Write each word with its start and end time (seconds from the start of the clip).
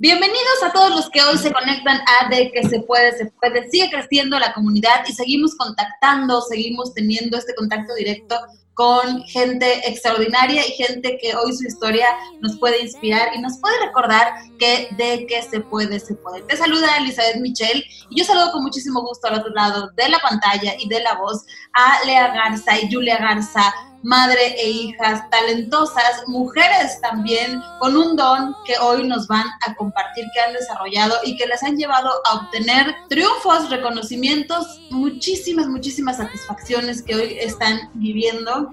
Bienvenidos 0.00 0.62
a 0.62 0.72
todos 0.72 0.90
los 0.90 1.10
que 1.10 1.20
hoy 1.24 1.36
se 1.38 1.52
conectan 1.52 1.98
a 2.06 2.28
De 2.28 2.52
que 2.52 2.62
se 2.68 2.78
puede, 2.82 3.18
se 3.18 3.26
puede. 3.32 3.68
Sigue 3.68 3.90
creciendo 3.90 4.38
la 4.38 4.54
comunidad 4.54 5.04
y 5.08 5.12
seguimos 5.12 5.56
contactando, 5.56 6.40
seguimos 6.42 6.94
teniendo 6.94 7.36
este 7.36 7.52
contacto 7.56 7.96
directo 7.96 8.36
con 8.74 9.24
gente 9.24 9.88
extraordinaria 9.88 10.64
y 10.64 10.70
gente 10.70 11.18
que 11.20 11.34
hoy 11.34 11.52
su 11.52 11.66
historia 11.66 12.06
nos 12.40 12.56
puede 12.60 12.80
inspirar 12.80 13.30
y 13.34 13.40
nos 13.40 13.58
puede 13.58 13.74
recordar 13.86 14.34
que 14.60 14.86
de 14.96 15.26
que 15.26 15.42
se 15.42 15.58
puede, 15.58 15.98
se 15.98 16.14
puede. 16.14 16.42
Te 16.42 16.56
saluda 16.56 16.98
Elizabeth 16.98 17.40
Michel 17.40 17.84
y 18.08 18.20
yo 18.20 18.24
saludo 18.24 18.52
con 18.52 18.62
muchísimo 18.62 19.00
gusto 19.00 19.26
al 19.26 19.40
otro 19.40 19.52
lado 19.52 19.90
de 19.96 20.08
la 20.08 20.20
pantalla 20.20 20.76
y 20.78 20.88
de 20.88 21.02
la 21.02 21.14
voz 21.14 21.44
a 21.72 22.04
Lea 22.06 22.28
Garza 22.28 22.78
y 22.78 22.88
Julia 22.88 23.18
Garza, 23.18 23.74
madre 24.02 24.54
e 24.58 24.70
hijas 24.70 25.28
talentosas, 25.30 26.22
mujeres 26.26 27.00
también 27.00 27.60
con 27.80 27.96
un 27.96 28.16
don 28.16 28.54
que 28.64 28.78
hoy 28.78 29.06
nos 29.06 29.26
van 29.26 29.46
a 29.66 29.74
compartir, 29.74 30.24
que 30.32 30.40
han 30.40 30.52
desarrollado 30.52 31.16
y 31.24 31.36
que 31.36 31.46
les 31.46 31.62
han 31.62 31.76
llevado 31.76 32.10
a 32.30 32.36
obtener 32.36 32.94
triunfos, 33.08 33.70
reconocimientos, 33.70 34.80
muchísimas, 34.90 35.66
muchísimas 35.66 36.18
satisfacciones 36.18 37.02
que 37.02 37.14
hoy 37.14 37.38
están 37.40 37.90
viviendo. 37.94 38.70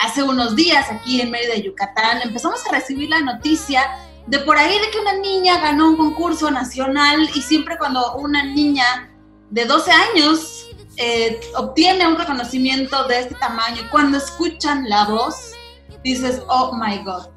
Hace 0.00 0.22
unos 0.22 0.56
días 0.56 0.86
aquí 0.90 1.20
en 1.20 1.30
Mérida, 1.30 1.56
Yucatán, 1.56 2.22
empezamos 2.22 2.60
a 2.66 2.72
recibir 2.72 3.10
la 3.10 3.20
noticia 3.20 3.82
de 4.26 4.38
por 4.38 4.56
ahí 4.56 4.78
de 4.78 4.90
que 4.90 5.00
una 5.00 5.14
niña 5.14 5.60
ganó 5.60 5.90
un 5.90 5.96
concurso 5.96 6.50
nacional 6.50 7.28
y 7.34 7.42
siempre 7.42 7.76
cuando 7.76 8.14
una 8.16 8.44
niña 8.44 9.10
de 9.50 9.64
12 9.66 9.90
años 9.90 10.61
eh, 10.96 11.40
obtiene 11.56 12.06
un 12.06 12.16
reconocimiento 12.18 13.06
de 13.08 13.20
este 13.20 13.34
tamaño 13.36 13.82
y 13.82 13.88
cuando 13.88 14.18
escuchan 14.18 14.88
la 14.88 15.04
voz, 15.06 15.52
dices, 16.02 16.42
oh 16.48 16.72
my 16.74 16.98
God. 17.04 17.28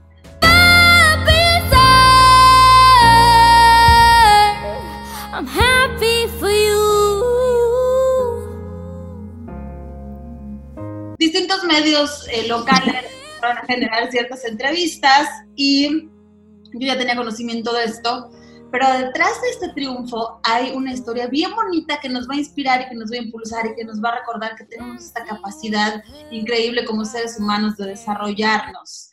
I'm 5.34 5.48
happy 5.48 6.28
for 6.40 6.50
you. 6.50 6.96
Distintos 11.18 11.64
medios 11.66 12.28
eh, 12.32 12.48
locales 12.48 13.06
van 13.42 13.58
a 13.58 13.66
generar 13.66 14.10
ciertas 14.12 14.46
entrevistas 14.46 15.28
y 15.56 16.10
yo 16.74 16.88
ya 16.88 16.98
tenía 16.98 17.16
conocimiento 17.16 17.74
de 17.74 17.86
esto 17.86 18.32
pero 18.78 18.92
detrás 18.92 19.42
de 19.42 19.50
este 19.52 19.70
triunfo 19.70 20.42
hay 20.44 20.74
una 20.76 20.92
historia 20.92 21.28
bien 21.28 21.56
bonita 21.56 21.98
que 22.02 22.10
nos 22.10 22.28
va 22.28 22.34
a 22.34 22.38
inspirar 22.40 22.82
y 22.82 22.90
que 22.90 22.96
nos 22.96 23.10
va 23.10 23.16
a 23.16 23.20
impulsar 23.20 23.66
y 23.68 23.74
que 23.74 23.86
nos 23.86 24.04
va 24.04 24.10
a 24.10 24.20
recordar 24.20 24.58
que 24.58 24.66
tenemos 24.66 25.02
esta 25.02 25.24
capacidad 25.24 26.04
increíble 26.30 26.84
como 26.84 27.06
seres 27.06 27.40
humanos 27.40 27.78
de 27.78 27.86
desarrollarnos. 27.86 29.12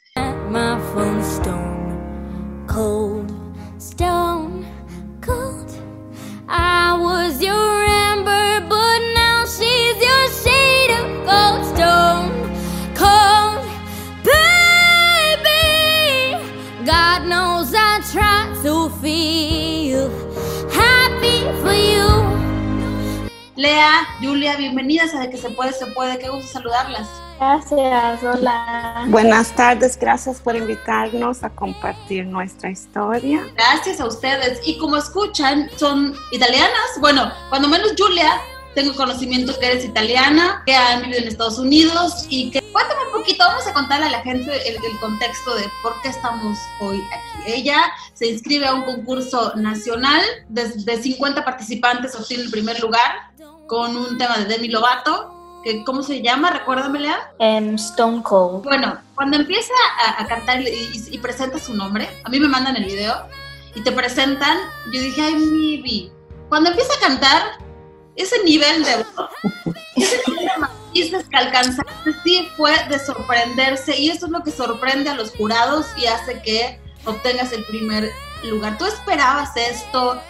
Julia, 24.20 24.56
bienvenidas 24.56 25.15
a 25.15 25.20
De 25.20 25.31
que 25.31 25.37
se 25.37 25.51
puede, 25.51 25.73
se 25.73 25.87
puede. 25.87 26.19
Qué 26.19 26.28
gusto 26.28 26.47
saludarlas. 26.53 27.09
Gracias, 27.39 28.23
hola. 28.23 29.05
Buenas 29.09 29.51
tardes, 29.53 29.98
gracias 29.98 30.41
por 30.41 30.56
invitarnos 30.56 31.42
a 31.42 31.51
compartir 31.51 32.27
nuestra 32.27 32.70
historia. 32.70 33.47
Gracias 33.55 34.00
a 34.00 34.06
ustedes. 34.06 34.61
Y 34.65 34.78
como 34.78 34.97
escuchan, 34.97 35.71
son 35.77 36.15
italianas. 36.31 36.99
Bueno, 37.00 37.32
cuando 37.49 37.69
menos 37.69 37.94
Julia, 37.99 38.41
tengo 38.75 38.94
conocimiento 38.94 39.59
que 39.59 39.66
eres 39.66 39.84
italiana, 39.84 40.62
que 40.66 40.75
han 40.75 41.03
vivido 41.03 41.21
en 41.21 41.28
Estados 41.28 41.59
Unidos 41.59 42.27
y 42.28 42.50
que 42.50 42.62
cuéntame 42.72 43.06
un 43.06 43.21
poquito, 43.21 43.44
vamos 43.44 43.66
a 43.66 43.72
contarle 43.72 44.06
a 44.06 44.11
la 44.11 44.21
gente 44.21 44.50
el, 44.69 44.77
el, 44.77 44.99
contexto 45.00 45.55
de 45.56 45.65
por 45.82 46.00
qué 46.03 46.09
estamos 46.09 46.59
hoy 46.81 47.00
aquí. 47.12 47.53
Ella 47.53 47.93
se 48.15 48.28
inscribe 48.28 48.66
a 48.66 48.75
un 48.75 48.84
concurso 48.84 49.53
nacional, 49.56 50.22
de, 50.49 50.69
de 50.69 51.03
50 51.03 51.44
participantes 51.44 52.15
obtiene 52.15 52.44
el 52.44 52.50
primer 52.50 52.81
lugar, 52.81 53.31
con 53.72 53.97
un 53.97 54.19
tema 54.19 54.37
de 54.37 54.44
Demi 54.44 54.69
Lovato, 54.69 55.33
que 55.65 55.83
¿cómo 55.83 56.03
se 56.03 56.21
llama? 56.21 56.50
Recuérdamela. 56.50 57.33
Um, 57.38 57.77
Stone 57.77 58.22
Cold. 58.22 58.65
Bueno, 58.65 58.99
cuando 59.15 59.38
empieza 59.38 59.72
a, 60.19 60.27
cantar 60.27 60.60
y, 60.60 61.19
presenta 61.22 61.59
su 61.59 61.72
nombre, 61.72 62.06
a 62.22 62.28
mí 62.28 62.38
me 62.38 62.49
mandan 62.49 62.77
el 62.77 62.84
video 62.84 63.27
y 63.75 63.81
te 63.81 63.91
presentan, 63.91 64.59
yo 64.93 65.00
dije, 65.00 65.22
ay, 65.22 65.37
Mibi. 65.37 66.12
Cuando 66.50 66.69
empieza 66.69 66.93
a 66.99 67.00
cantar, 67.00 67.43
ese 68.15 68.44
nivel 68.44 68.84
de 68.84 68.97
voz, 68.97 69.31
ese 69.97 70.21
nivel 70.28 70.49
de 70.49 70.61
matices 70.61 71.25
que 71.31 71.37
alcanzaste, 71.38 72.12
sí 72.22 72.50
fue 72.59 72.72
de 72.91 72.99
sorprenderse 72.99 73.99
y 73.99 74.11
eso 74.11 74.27
es 74.27 74.32
lo 74.32 74.43
que 74.43 74.50
sorprende 74.50 75.09
a 75.09 75.15
los 75.15 75.31
jurados 75.31 75.87
y 75.97 76.05
hace 76.05 76.43
que 76.43 76.78
obtengas 77.06 77.55
el 77.55 77.65
primer 77.65 78.11
lugar. 78.44 78.77
¿Tú 78.77 78.84
esperabas 78.84 79.56
esto? 79.56 80.21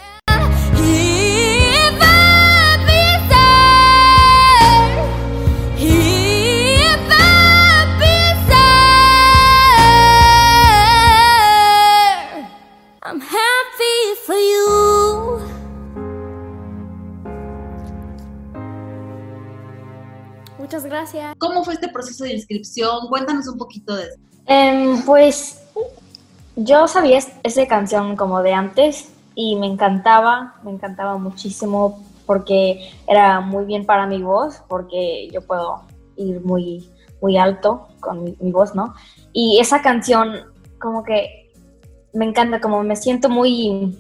Muchas 20.58 20.84
gracias. 20.84 21.34
¿Cómo 21.38 21.64
fue 21.64 21.74
este 21.74 21.88
proceso 21.88 22.22
de 22.24 22.34
inscripción? 22.34 23.08
Cuéntanos 23.08 23.48
un 23.48 23.58
poquito 23.58 23.96
de 23.96 24.04
eso. 24.04 24.14
Em, 24.46 25.02
pues 25.02 25.60
yo 26.54 26.86
sabía 26.86 27.18
esa 27.42 27.66
canción 27.66 28.14
como 28.14 28.42
de 28.42 28.52
antes 28.52 29.12
y 29.34 29.56
me 29.56 29.66
encantaba, 29.66 30.54
me 30.62 30.70
encantaba 30.70 31.18
muchísimo 31.18 32.04
porque 32.24 32.92
era 33.08 33.40
muy 33.40 33.64
bien 33.64 33.84
para 33.86 34.06
mi 34.06 34.22
voz, 34.22 34.62
porque 34.68 35.28
yo 35.32 35.42
puedo 35.42 35.82
ir 36.16 36.40
muy, 36.42 36.88
muy 37.20 37.36
alto 37.36 37.88
con 37.98 38.22
mi, 38.22 38.36
mi 38.40 38.52
voz, 38.52 38.74
¿no? 38.76 38.94
Y 39.32 39.58
esa 39.58 39.82
canción 39.82 40.52
como 40.78 41.02
que 41.02 41.50
me 42.12 42.24
encanta, 42.24 42.60
como 42.60 42.84
me 42.84 42.94
siento 42.94 43.28
muy 43.28 43.98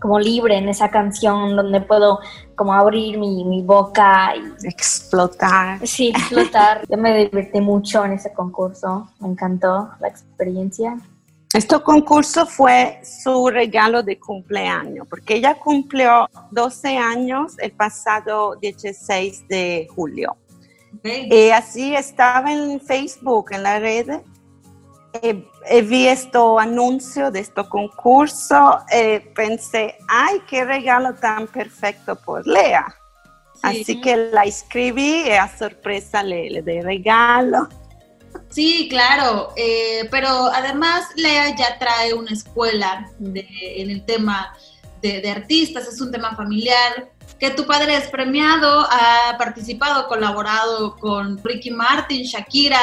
como 0.00 0.18
libre 0.18 0.56
en 0.56 0.68
esa 0.68 0.90
canción 0.90 1.54
donde 1.54 1.80
puedo 1.80 2.20
como 2.56 2.72
abrir 2.72 3.18
mi, 3.18 3.44
mi 3.44 3.62
boca 3.62 4.34
y 4.34 4.66
explotar. 4.66 5.86
Sí, 5.86 6.08
explotar. 6.16 6.82
Yo 6.88 6.96
me 6.96 7.24
divertí 7.24 7.60
mucho 7.60 8.04
en 8.04 8.12
ese 8.12 8.32
concurso, 8.32 9.08
me 9.20 9.28
encantó 9.28 9.90
la 10.00 10.08
experiencia. 10.08 10.96
Este 11.52 11.80
concurso 11.80 12.46
fue 12.46 13.00
su 13.02 13.50
regalo 13.50 14.04
de 14.04 14.20
cumpleaños, 14.20 15.06
porque 15.08 15.34
ella 15.34 15.56
cumplió 15.56 16.28
12 16.52 16.96
años 16.96 17.58
el 17.58 17.72
pasado 17.72 18.54
16 18.54 19.48
de 19.48 19.88
julio. 19.94 20.36
Y 21.02 21.50
así 21.50 21.94
estaba 21.94 22.52
en 22.52 22.80
Facebook, 22.80 23.46
en 23.50 23.62
la 23.64 23.80
red, 23.80 24.20
he 25.12 25.82
visto 25.82 26.58
anuncio 26.58 27.30
de 27.30 27.40
este 27.40 27.64
concurso, 27.68 28.78
eh, 28.92 29.20
pensé, 29.34 29.96
ay, 30.08 30.42
qué 30.48 30.64
regalo 30.64 31.14
tan 31.14 31.46
perfecto 31.46 32.16
por 32.16 32.46
Lea. 32.46 32.86
Así 33.62 34.00
que 34.00 34.16
la 34.16 34.44
escribí 34.44 35.26
y 35.26 35.32
a 35.32 35.46
sorpresa 35.56 36.22
le, 36.22 36.48
le 36.48 36.62
de 36.62 36.80
regalo. 36.80 37.68
Sí, 38.48 38.88
claro, 38.88 39.52
eh, 39.56 40.08
pero 40.10 40.28
además 40.28 41.06
Lea 41.16 41.54
ya 41.56 41.78
trae 41.78 42.14
una 42.14 42.30
escuela 42.30 43.10
en 43.20 43.90
el 43.90 44.04
tema 44.04 44.54
de, 45.02 45.20
de, 45.20 45.30
artistas, 45.30 45.86
es 45.88 46.00
un 46.00 46.10
tema 46.10 46.34
familiar, 46.36 47.10
que 47.38 47.50
tu 47.50 47.66
padre 47.66 47.96
es 47.96 48.08
premiado, 48.08 48.86
ha 48.90 49.36
participado, 49.38 50.06
colaborado 50.08 50.96
con 50.96 51.42
Ricky 51.42 51.70
Martin, 51.70 52.22
Shakira, 52.22 52.80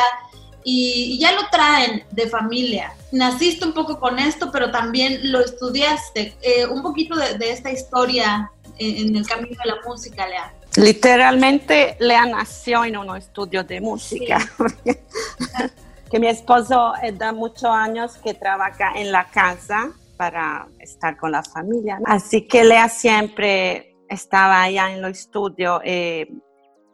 y, 0.69 1.17
ya 1.17 1.31
lo 1.31 1.47
traen 1.49 2.03
de 2.11 2.27
familia. 2.27 2.93
Naciste 3.13 3.65
un 3.65 3.71
poco 3.71 4.01
con 4.01 4.19
esto, 4.19 4.51
pero 4.51 4.69
también 4.69 5.31
lo 5.31 5.39
estudiaste. 5.39 6.35
Eh, 6.41 6.65
un 6.65 6.81
poquito 6.81 7.15
de, 7.15 7.49
esta 7.49 7.71
historia 7.71 8.51
en, 8.77 9.15
el 9.15 9.25
camino 9.25 9.55
de 9.63 9.69
la 9.69 9.77
música, 9.87 10.27
Lea. 10.27 10.53
Literalmente, 10.75 11.95
Lea 12.01 12.25
nació 12.25 12.83
en 12.83 12.97
un 12.97 13.15
estudio 13.15 13.63
de 13.63 13.79
música. 13.79 14.39
que 16.11 16.19
mi 16.19 16.27
esposo 16.27 16.95
eh, 17.01 17.13
da 17.13 17.31
muchos 17.31 17.69
años 17.69 18.17
que 18.17 18.33
trabaja 18.33 18.91
en 18.97 19.13
la 19.13 19.23
casa 19.23 19.89
para 20.17 20.67
estar 20.79 21.15
con 21.15 21.31
la 21.31 21.43
familia. 21.43 21.97
Así 22.05 22.41
que 22.41 22.65
Lea 22.65 22.89
siempre 22.89 23.95
estaba 24.09 24.63
allá 24.63 24.91
en 24.91 25.01
los 25.01 25.11
estudios, 25.11 25.79
eh, 25.85 26.27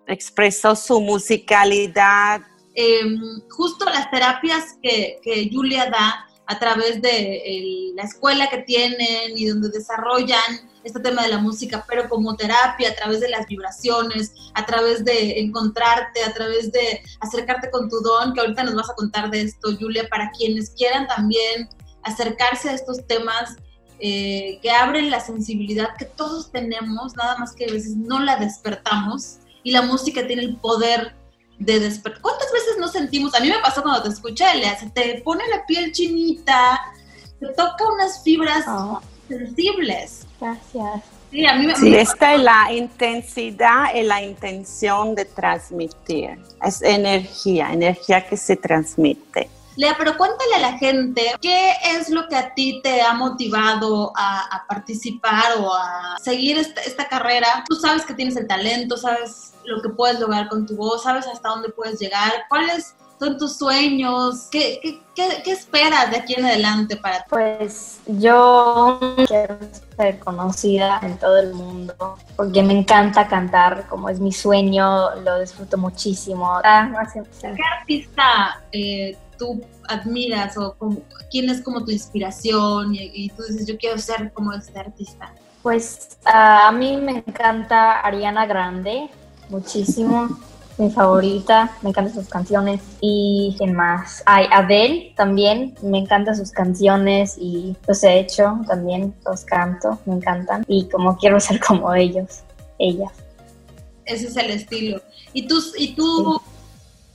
expresó 0.05 0.75
su 0.75 1.01
musicalidad 1.01 2.41
Em, 2.75 3.41
justo 3.49 3.85
las 3.85 4.09
terapias 4.09 4.77
que, 4.81 5.49
Julia 5.51 5.89
da 5.89 6.27
a 6.45 6.59
través 6.59 7.01
de 7.01 7.91
la 7.95 8.03
escuela 8.03 8.49
que 8.49 8.59
tienen 8.59 9.37
y 9.37 9.45
donde 9.45 9.69
desarrollan 9.69 10.69
este 10.83 10.99
tema 10.99 11.23
de 11.23 11.29
la 11.29 11.37
música, 11.37 11.85
pero 11.87 12.09
como 12.09 12.35
terapia, 12.35 12.89
a 12.89 12.95
través 12.95 13.21
de 13.21 13.29
las 13.29 13.47
vibraciones, 13.47 14.33
a 14.53 14.65
través 14.65 15.05
de 15.05 15.39
encontrarte, 15.39 16.23
a 16.23 16.33
través 16.33 16.71
de 16.71 17.01
acercarte 17.21 17.71
con 17.71 17.89
tu 17.89 18.01
don, 18.01 18.33
que 18.33 18.41
ahorita 18.41 18.63
nos 18.63 18.75
vas 18.75 18.89
a 18.89 18.95
contar 18.95 19.29
de 19.29 19.43
esto, 19.43 19.69
Julia, 19.79 20.07
para 20.09 20.29
quienes 20.31 20.71
quieran 20.71 21.07
también 21.07 21.69
acercarse 22.03 22.69
a 22.69 22.73
estos 22.73 23.05
temas 23.07 23.55
eh, 23.99 24.59
que 24.61 24.69
abren 24.69 25.09
la 25.09 25.21
sensibilidad 25.21 25.95
que 25.97 26.05
todos 26.05 26.51
tenemos, 26.51 27.15
nada 27.15 27.37
más 27.37 27.53
que 27.53 27.65
a 27.65 27.71
veces 27.71 27.95
no 27.95 28.19
la 28.19 28.35
despertamos 28.35 29.37
y 29.63 29.71
la 29.71 29.83
música 29.83 30.27
tiene 30.27 30.41
el 30.41 30.57
poder 30.57 31.15
de 31.59 31.79
despertar. 31.79 32.21
¿Cuántas 32.21 32.51
veces 32.51 32.77
nos 32.79 32.91
sentimos? 32.91 33.33
A 33.35 33.39
mí 33.39 33.49
me 33.49 33.59
pasó 33.59 33.81
cuando 33.81 34.03
te 34.03 34.09
escuché, 34.09 34.45
Lea, 34.55 34.77
se 34.77 34.89
te 34.89 35.21
pone 35.23 35.43
la 35.49 35.65
piel 35.65 35.91
chinita, 35.91 36.79
te 37.39 37.47
toca 37.47 37.85
unas 37.93 38.23
fibras 38.23 38.63
ah. 38.67 38.99
sensibles. 39.27 40.25
Gracias. 40.39 41.03
Sí, 41.31 41.45
a 41.47 41.55
mí 41.55 41.65
me, 41.65 41.99
esta 41.99 42.35
es 42.35 42.41
la 42.41 42.71
intensidad 42.71 43.95
y 43.95 44.03
la 44.03 44.21
intención 44.21 45.15
de 45.15 45.25
transmitir. 45.25 46.37
Es 46.63 46.81
energía, 46.83 47.73
energía 47.73 48.27
que 48.27 48.37
se 48.37 48.55
transmite. 48.55 49.49
Lea, 49.75 49.95
pero 49.97 50.17
cuéntale 50.17 50.55
a 50.55 50.71
la 50.71 50.77
gente 50.77 51.35
qué 51.41 51.73
es 51.83 52.09
lo 52.09 52.27
que 52.27 52.35
a 52.35 52.53
ti 52.53 52.81
te 52.83 53.01
ha 53.01 53.13
motivado 53.13 54.11
a, 54.15 54.65
participar 54.67 55.57
o 55.59 55.73
a 55.73 56.17
seguir 56.23 56.57
esta, 56.57 57.07
carrera. 57.07 57.63
Tú 57.67 57.75
sabes 57.75 58.05
que 58.05 58.13
tienes 58.13 58.35
el 58.37 58.47
talento, 58.47 58.97
sabes 58.97 59.53
lo 59.65 59.81
que 59.81 59.89
puedes 59.89 60.19
lograr 60.19 60.47
con 60.49 60.65
tu 60.65 60.75
voz, 60.75 61.03
sabes 61.03 61.27
hasta 61.27 61.49
dónde 61.49 61.69
puedes 61.69 61.99
llegar, 61.99 62.31
cuáles 62.49 62.95
son 63.19 63.37
tus 63.37 63.57
sueños, 63.57 64.47
qué, 64.51 64.79
qué, 64.81 65.41
qué, 65.43 65.51
esperas 65.51 66.11
de 66.11 66.17
aquí 66.17 66.33
en 66.35 66.45
adelante 66.45 66.97
para 66.97 67.19
ti. 67.19 67.25
Pues 67.29 67.99
yo 68.07 68.99
quiero 69.27 69.57
ser 69.95 70.19
conocida 70.19 70.99
en 71.03 71.17
todo 71.17 71.37
el 71.37 71.53
mundo 71.53 72.17
porque 72.35 72.63
me 72.63 72.77
encanta 72.77 73.27
cantar, 73.27 73.87
como 73.87 74.09
es 74.09 74.19
mi 74.19 74.31
sueño, 74.31 75.15
lo 75.23 75.39
disfruto 75.39 75.77
muchísimo. 75.77 76.59
Ah, 76.63 76.89
¿Qué 77.41 77.63
artista 77.79 78.61
eh, 78.71 79.17
tú 79.43 79.61
admiras 79.89 80.57
o 80.57 80.75
quién 81.29 81.49
es 81.49 81.61
como 81.61 81.83
tu 81.83 81.91
inspiración 81.91 82.95
y, 82.95 83.29
tú 83.29 83.43
dices, 83.43 83.67
yo 83.67 83.77
quiero 83.77 83.97
ser 83.97 84.31
como 84.31 84.53
este 84.53 84.79
artista? 84.79 85.33
Pues 85.61 86.17
a 86.25 86.71
mí 86.71 86.97
me 86.97 87.23
encanta 87.25 87.99
Ariana 87.99 88.45
Grande, 88.45 89.09
muchísimo. 89.49 90.29
mi 90.77 90.89
favorita, 90.89 91.77
me 91.83 91.89
encantan 91.89 92.15
sus 92.15 92.27
canciones. 92.27 92.81
¿Y 92.99 93.53
quién 93.57 93.73
más? 93.73 94.23
Hay 94.25 94.47
Adele 94.51 95.13
también, 95.15 95.75
me 95.83 95.99
encantan 95.99 96.35
sus 96.35 96.51
canciones 96.51 97.35
y 97.37 97.75
los 97.87 98.03
he 98.03 98.19
hecho 98.19 98.59
también, 98.67 99.13
los 99.25 99.45
canto, 99.45 99.99
me 100.05 100.15
encantan. 100.15 100.63
Y 100.67 100.89
como 100.89 101.17
quiero 101.17 101.39
ser 101.39 101.59
como 101.67 101.93
ellos, 101.93 102.39
ellas. 102.79 103.11
Ese 104.05 104.27
es 104.27 104.37
el 104.37 104.49
estilo. 104.51 105.01
¿Y 105.31 105.47
tú, 105.47 105.61
y 105.77 105.95
tú 105.95 106.41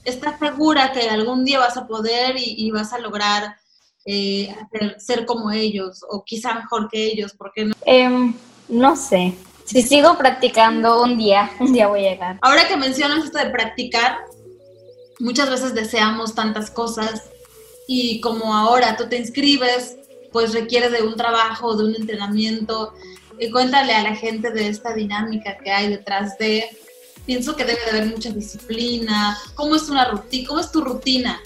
estás 0.03 0.39
segura 0.39 0.91
que 0.91 1.09
algún 1.09 1.45
día 1.45 1.59
vas 1.59 1.77
a 1.77 1.87
poder 1.87 2.35
y, 2.37 2.69
vas 2.71 2.93
a 2.93 2.99
lograr 2.99 3.55
eh, 4.05 4.55
ser 4.97 5.25
como 5.25 5.51
ellos 5.51 6.01
o 6.09 6.23
quizá 6.23 6.53
mejor 6.53 6.89
que 6.89 7.05
ellos? 7.05 7.33
¿Por 7.33 7.51
qué 7.53 7.65
no? 7.65 7.75
Em, 7.85 8.33
no 8.67 8.95
sé. 8.95 9.35
Si 9.65 9.83
sigo 9.83 10.17
practicando 10.17 11.03
un 11.03 11.17
día, 11.17 11.51
un 11.59 11.73
día 11.73 11.87
voy 11.87 12.05
a 12.05 12.11
llegar. 12.11 12.39
Ahora 12.41 12.67
que 12.67 12.77
mencionas 12.77 13.25
esto 13.25 13.37
de 13.37 13.49
practicar, 13.49 14.17
muchas 15.19 15.49
veces 15.49 15.73
deseamos 15.75 16.33
tantas 16.33 16.71
cosas 16.71 17.29
y 17.87 18.21
como 18.21 18.55
ahora 18.55 18.95
tú 18.97 19.07
te 19.07 19.17
inscribes, 19.17 19.97
pues 20.31 20.53
requiere 20.53 20.89
de 20.89 21.01
un 21.01 21.15
trabajo, 21.15 21.75
de 21.75 21.85
un 21.85 21.95
entrenamiento. 21.95 22.93
Y 23.39 23.51
cuéntale 23.51 23.93
a 23.93 24.03
la 24.03 24.15
gente 24.15 24.51
de 24.51 24.67
esta 24.67 24.93
dinámica 24.93 25.57
que 25.57 25.71
hay 25.71 25.89
detrás 25.89 26.37
de 26.37 26.69
pienso 27.29 27.55
que 27.55 27.63
debe 27.63 27.79
de 27.85 27.91
haber 27.91 28.05
mucha 28.07 28.31
disciplina. 28.31 29.37
¿Cómo 29.53 29.75
es 29.75 29.87
una 29.87 30.05
rutina? 30.05 30.47
¿Cómo 30.47 30.59
es 30.61 30.71
tu 30.71 30.81
rutina 30.81 31.39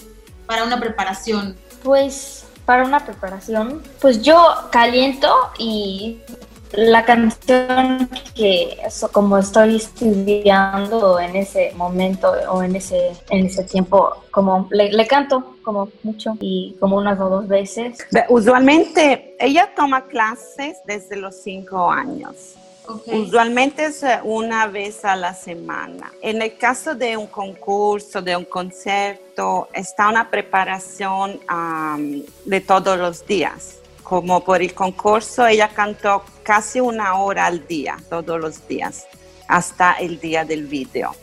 para 0.45 0.63
una 0.63 0.80
preparación? 0.80 1.57
Pues 1.83 2.45
para 2.65 2.85
una 2.85 3.06
preparación, 3.06 3.83
pues 4.00 4.21
yo 4.21 4.38
caliento 4.71 5.27
y 5.59 6.19
la 6.71 7.03
canción 7.03 8.09
que 8.33 8.77
como 9.12 9.38
estoy 9.38 9.75
estudiando 9.75 11.19
en 11.19 11.35
ese 11.35 11.74
momento 11.75 12.31
o 12.50 12.63
en 12.63 12.77
ese 12.77 13.12
en 13.30 13.47
ese 13.47 13.65
tiempo 13.65 14.24
como 14.31 14.69
le, 14.71 15.06
canto 15.06 15.57
como 15.63 15.89
mucho 16.01 16.38
y 16.39 16.77
como 16.80 16.95
unas 16.95 17.19
o 17.19 17.30
dos 17.30 17.47
veces 17.47 18.00
usualmente 18.30 19.35
ella 19.38 19.69
toma 19.75 20.06
clases 20.06 20.77
desde 20.88 21.18
los 21.18 21.35
cinco 21.44 21.91
años 21.91 22.56
Usualmente 23.07 23.85
es 23.85 24.03
eh, 24.03 24.19
una 24.24 24.68
vez 24.68 25.06
a 25.06 25.15
la 25.15 25.33
semana. 25.33 26.12
En 26.21 26.41
el 26.41 26.57
caso 26.57 26.95
de 26.95 27.15
un 27.15 27.27
concurso, 27.27 28.21
de 28.21 28.35
un 28.35 28.45
concierto, 28.45 29.69
está 29.74 30.09
una 30.09 30.30
preparación 30.30 31.39
de 32.45 32.62
todos 32.62 32.97
los 32.97 33.25
días. 33.25 33.77
Como 34.03 34.44
por 34.44 34.62
el 34.62 34.74
concurso, 34.74 35.47
ella 35.47 35.69
cantó 35.69 36.24
casi 36.44 36.81
una 36.81 37.18
hora 37.18 37.45
al 37.45 37.65
día, 37.65 37.97
todos 38.09 38.39
los 38.39 38.68
días, 38.68 39.06
hasta 39.47 39.94
el 39.94 40.19
día 40.19 40.44
del 40.44 40.68
video. 40.68 41.15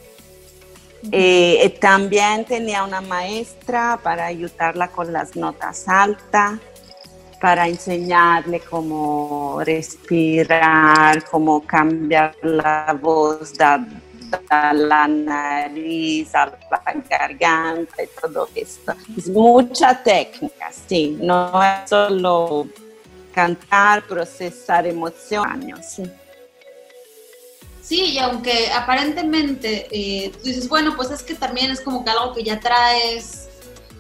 Eh, 1.12 1.79
también 1.81 2.45
tenía 2.45 2.85
una 2.85 3.01
maestra 3.01 3.99
para 4.03 4.27
ayudarla 4.27 4.89
con 4.89 5.12
las 5.12 5.35
notas 5.35 5.89
altas 5.89 6.59
para 7.41 7.67
enseñarle 7.67 8.61
cómo 8.61 9.61
respirar, 9.65 11.25
cómo 11.31 11.67
cambiar 11.67 12.37
la 12.43 12.97
voz 13.01 13.55
de, 13.55 13.65
la 14.51 15.09
nariz 15.09 16.35
a 16.35 16.47
la 16.47 17.03
garganta 17.09 18.03
y 18.03 18.09
todo 18.21 18.49
esto. 18.55 18.95
Es 19.17 19.29
mucha 19.29 20.03
técnica, 20.03 20.71
sí, 20.87 21.17
no 21.21 21.63
es 21.63 21.89
solo 21.89 22.69
cantar, 23.33 24.03
procesar 24.07 24.87
emociones. 24.87 25.95
Sí. 25.95 26.03
Sí, 27.83 28.13
y 28.13 28.19
aunque 28.19 28.71
aparentemente 28.71 29.89
eh, 29.91 30.31
tú 30.31 30.45
dices, 30.45 30.69
bueno, 30.69 30.95
pues 30.95 31.11
es 31.11 31.25
que 31.25 31.35
también 31.35 31.73
es 31.73 31.81
como 31.81 32.05
que 32.05 32.11
algo 32.11 32.35
que 32.35 32.45
ya 32.45 32.61
traes, 32.61 33.49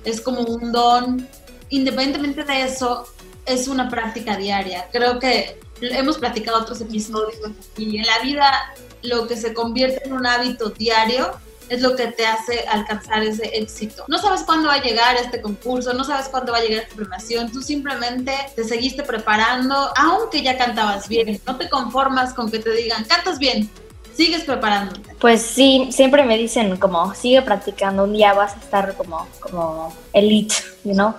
es 0.04 0.20
como 0.20 0.42
un 0.42 0.70
don, 0.70 1.28
independientemente 1.70 2.44
de 2.44 2.62
eso, 2.62 3.04
es 3.46 3.68
una 3.68 3.88
práctica 3.88 4.36
diaria. 4.36 4.88
Creo 4.92 5.18
que 5.18 5.58
hemos 5.80 6.18
platicado 6.18 6.60
otros 6.60 6.80
episodios 6.80 7.38
y 7.76 7.98
en 7.98 8.06
la 8.06 8.18
vida 8.20 8.74
lo 9.02 9.26
que 9.26 9.36
se 9.36 9.54
convierte 9.54 10.06
en 10.06 10.12
un 10.12 10.26
hábito 10.26 10.70
diario 10.70 11.32
es 11.68 11.80
lo 11.82 11.94
que 11.94 12.08
te 12.08 12.26
hace 12.26 12.66
alcanzar 12.68 13.22
ese 13.22 13.46
éxito. 13.56 14.04
No 14.08 14.18
sabes 14.18 14.42
cuándo 14.42 14.68
va 14.68 14.74
a 14.74 14.82
llegar 14.82 15.16
este 15.16 15.40
concurso, 15.40 15.94
no 15.94 16.04
sabes 16.04 16.28
cuándo 16.28 16.52
va 16.52 16.58
a 16.58 16.62
llegar 16.62 16.82
esta 16.82 16.96
premiación, 16.96 17.50
tú 17.50 17.62
simplemente 17.62 18.32
te 18.56 18.64
seguiste 18.64 19.04
preparando, 19.04 19.90
aunque 19.96 20.42
ya 20.42 20.58
cantabas 20.58 21.08
bien, 21.08 21.40
no 21.46 21.56
te 21.56 21.70
conformas 21.70 22.34
con 22.34 22.50
que 22.50 22.58
te 22.58 22.72
digan, 22.72 23.04
cantas 23.04 23.38
bien, 23.38 23.70
sigues 24.16 24.42
preparándote. 24.42 25.14
Pues 25.20 25.42
sí, 25.42 25.88
siempre 25.92 26.24
me 26.24 26.36
dicen 26.36 26.76
como, 26.76 27.14
sigue 27.14 27.40
practicando, 27.40 28.02
un 28.02 28.14
día 28.14 28.32
vas 28.34 28.56
a 28.56 28.58
estar 28.58 28.96
como, 28.96 29.28
como 29.38 29.94
elite, 30.12 30.56
you 30.82 30.92
know, 30.92 31.14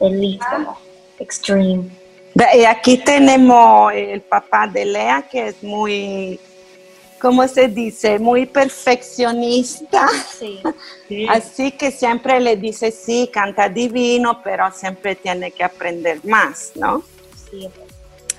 elite, 0.00 0.44
ah. 0.46 0.54
como 0.54 0.87
extreme. 1.18 1.88
Y 2.54 2.64
aquí 2.64 2.98
tenemos 2.98 3.92
el 3.92 4.20
papá 4.20 4.66
de 4.66 4.84
Lea, 4.84 5.26
que 5.28 5.48
es 5.48 5.62
muy, 5.62 6.38
¿cómo 7.20 7.46
se 7.48 7.68
dice? 7.68 8.18
Muy 8.18 8.46
perfeccionista. 8.46 10.06
Sí. 10.38 10.60
Así 11.28 11.72
que 11.72 11.90
siempre 11.90 12.38
le 12.38 12.56
dice, 12.56 12.92
sí, 12.92 13.28
canta 13.32 13.68
divino, 13.68 14.40
pero 14.44 14.70
siempre 14.72 15.16
tiene 15.16 15.50
que 15.50 15.64
aprender 15.64 16.24
más, 16.24 16.72
¿no? 16.76 17.02
Sí. 17.50 17.68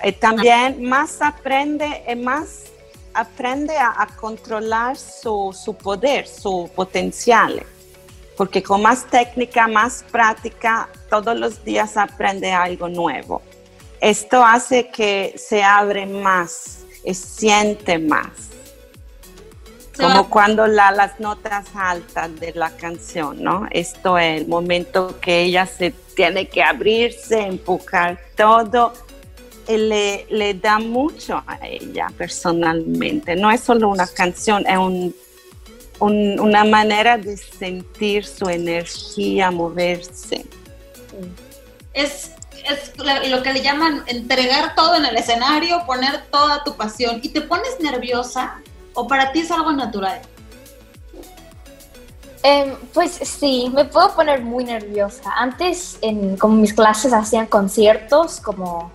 Y 0.02 0.12
también 0.12 0.82
más 0.82 1.20
aprende, 1.20 2.02
más 2.16 2.64
aprende 3.12 3.76
a, 3.76 4.06
controlar 4.18 4.96
su, 4.96 5.52
su, 5.52 5.74
poder, 5.74 6.26
su 6.26 6.70
potencial 6.74 7.66
porque 8.40 8.62
con 8.62 8.80
más 8.80 9.04
técnica, 9.04 9.68
más 9.68 10.02
práctica, 10.10 10.88
todos 11.10 11.36
los 11.38 11.64
días 11.64 11.96
aprende 11.96 12.52
algo 12.52 12.88
nuevo. 12.88 13.42
Esto 14.00 14.42
hace 14.42 14.88
que 14.88 15.34
se 15.36 15.62
abre 15.62 16.06
más, 16.06 16.84
y 17.04 17.12
siente 17.14 17.98
más. 17.98 18.28
Como 19.98 20.30
cuando 20.30 20.66
la, 20.66 20.90
las 20.92 21.20
notas 21.20 21.66
altas 21.74 22.40
de 22.40 22.52
la 22.54 22.70
canción, 22.70 23.42
¿no? 23.42 23.66
Esto 23.70 24.16
es 24.16 24.40
el 24.40 24.48
momento 24.48 25.20
que 25.20 25.42
ella 25.42 25.66
se 25.66 25.90
tiene 26.16 26.48
que 26.48 26.62
abrirse, 26.62 27.38
empujar 27.40 28.18
todo. 28.34 28.94
Le, 29.68 30.26
le 30.30 30.54
da 30.54 30.78
mucho 30.78 31.44
a 31.46 31.58
ella 31.66 32.06
personalmente. 32.16 33.36
No 33.36 33.50
es 33.50 33.60
solo 33.60 33.90
una 33.90 34.06
canción, 34.06 34.66
es 34.66 34.78
un 34.78 35.14
una 36.00 36.64
manera 36.64 37.18
de 37.18 37.36
sentir 37.36 38.24
su 38.24 38.48
energía 38.48 39.50
moverse. 39.50 40.44
Es 41.92 42.30
es 42.68 42.92
lo 43.30 43.42
que 43.42 43.52
le 43.52 43.62
llaman 43.62 44.02
entregar 44.06 44.74
todo 44.74 44.94
en 44.96 45.04
el 45.04 45.16
escenario, 45.16 45.84
poner 45.86 46.26
toda 46.30 46.62
tu 46.64 46.74
pasión. 46.74 47.20
¿Y 47.22 47.30
te 47.30 47.40
pones 47.40 47.80
nerviosa 47.80 48.60
o 48.94 49.06
para 49.06 49.32
ti 49.32 49.40
es 49.40 49.50
algo 49.50 49.72
natural? 49.72 50.20
Em, 52.42 52.74
pues 52.94 53.12
sí, 53.12 53.70
me 53.74 53.84
puedo 53.84 54.14
poner 54.14 54.42
muy 54.42 54.64
nerviosa. 54.64 55.30
Antes, 55.36 55.98
en, 56.00 56.36
como 56.36 56.56
mis 56.56 56.72
clases 56.72 57.12
hacían 57.12 57.46
conciertos, 57.46 58.40
como 58.40 58.90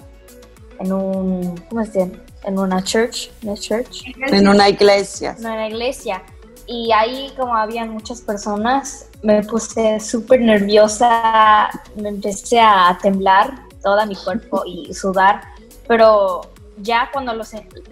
en 0.80 0.92
un, 0.92 1.58
¿cómo 1.70 1.86
se 1.86 2.06
dice? 2.06 2.20
En 2.44 2.60
una 2.60 2.84
church, 2.84 3.32
¿no 3.42 3.56
church? 3.56 4.04
En 4.28 4.48
una 4.48 4.70
iglesia. 4.70 5.36
En 5.40 5.46
una 5.46 5.68
iglesia. 5.68 6.24
Y 6.68 6.92
ahí, 6.92 7.32
como 7.38 7.56
habían 7.56 7.90
muchas 7.90 8.22
personas, 8.22 9.08
me 9.26 9.42
puse 9.42 10.00
súper 10.00 10.40
nerviosa, 10.40 11.70
me 11.96 12.10
empecé 12.10 12.60
a 12.60 12.96
temblar 13.02 13.56
toda 13.82 14.06
mi 14.06 14.16
cuerpo 14.16 14.62
y 14.68 14.94
sudar, 14.94 15.42
pero 15.88 16.42
ya 16.78 17.10
cuando, 17.12 17.34
lo, 17.34 17.44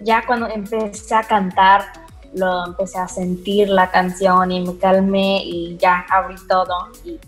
ya 0.02 0.24
cuando 0.26 0.46
empecé 0.46 1.12
a 1.12 1.24
cantar, 1.24 1.86
lo 2.34 2.66
empecé 2.66 2.98
a 2.98 3.08
sentir 3.08 3.68
la 3.68 3.90
canción 3.90 4.52
y 4.52 4.64
me 4.64 4.78
calmé 4.78 5.42
y 5.44 5.76
ya 5.76 6.06
abrí 6.08 6.36
todo 6.48 6.92
y 7.04 7.18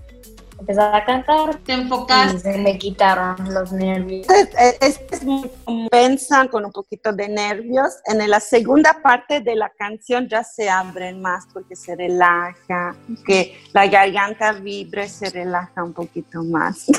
empecé 0.58 0.80
a 0.80 1.04
cantar. 1.04 1.56
Te 1.56 1.72
enfocaste. 1.72 2.36
Y 2.36 2.40
se 2.40 2.58
me 2.58 2.78
quitaron 2.78 3.36
los 3.52 3.72
nervios. 3.72 4.26
Es, 4.80 5.00
es 5.10 5.24
muy 5.24 5.50
compensa 5.64 6.48
con 6.48 6.64
un 6.64 6.72
poquito 6.72 7.12
de 7.12 7.28
nervios. 7.28 7.94
En 8.06 8.28
la 8.28 8.40
segunda 8.40 9.00
parte 9.02 9.40
de 9.40 9.56
la 9.56 9.70
canción 9.70 10.28
ya 10.28 10.44
se 10.44 10.68
abren 10.68 11.20
más 11.20 11.46
porque 11.52 11.76
se 11.76 11.96
relaja, 11.96 12.96
que 13.26 13.60
la 13.72 13.86
garganta 13.86 14.52
vibre, 14.52 15.08
se 15.08 15.30
relaja 15.30 15.82
un 15.82 15.92
poquito 15.92 16.42
más. 16.44 16.86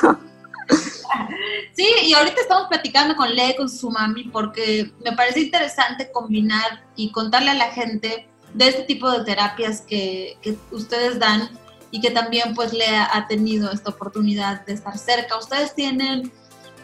Sí, 1.73 1.87
y 2.03 2.13
ahorita 2.13 2.41
estamos 2.41 2.67
platicando 2.67 3.15
con 3.15 3.33
Le, 3.33 3.55
con 3.55 3.69
su 3.69 3.89
mami, 3.89 4.25
porque 4.25 4.91
me 5.05 5.11
parece 5.13 5.41
interesante 5.41 6.11
combinar 6.11 6.83
y 6.95 7.11
contarle 7.11 7.51
a 7.51 7.53
la 7.53 7.71
gente 7.71 8.27
de 8.53 8.67
este 8.67 8.83
tipo 8.83 9.09
de 9.11 9.23
terapias 9.23 9.81
que, 9.81 10.37
que 10.41 10.57
ustedes 10.71 11.19
dan 11.19 11.49
y 11.91 12.01
que 12.01 12.11
también 12.11 12.53
pues 12.53 12.73
le 12.73 12.87
ha 12.87 13.25
tenido 13.27 13.71
esta 13.71 13.91
oportunidad 13.91 14.65
de 14.65 14.73
estar 14.73 14.97
cerca. 14.97 15.37
Ustedes 15.37 15.73
tienen 15.75 16.31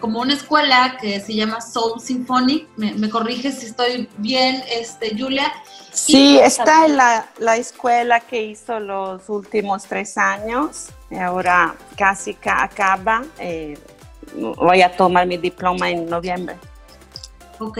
como 0.03 0.19
una 0.19 0.33
escuela 0.33 0.97
que 0.99 1.21
se 1.21 1.33
llama 1.33 1.61
Soul 1.61 2.01
Symphonic, 2.01 2.67
me, 2.75 2.93
me 2.95 3.09
corriges 3.09 3.59
si 3.59 3.67
estoy 3.67 4.09
bien, 4.17 4.61
este, 4.69 5.17
Julia. 5.17 5.49
Sí, 5.93 6.37
está 6.39 6.87
en 6.87 6.97
la, 6.97 7.29
la, 7.37 7.55
escuela 7.55 8.19
que 8.19 8.43
hizo 8.43 8.81
los 8.81 9.29
últimos 9.29 9.83
tres 9.83 10.17
años, 10.17 10.89
ahora 11.17 11.73
casi 11.95 12.37
acaba, 12.43 13.23
eh, 13.39 13.77
voy 14.35 14.81
a 14.81 14.93
tomar 14.93 15.25
mi 15.25 15.37
diploma 15.37 15.89
en 15.89 16.09
noviembre. 16.09 16.57
Ok. 17.59 17.77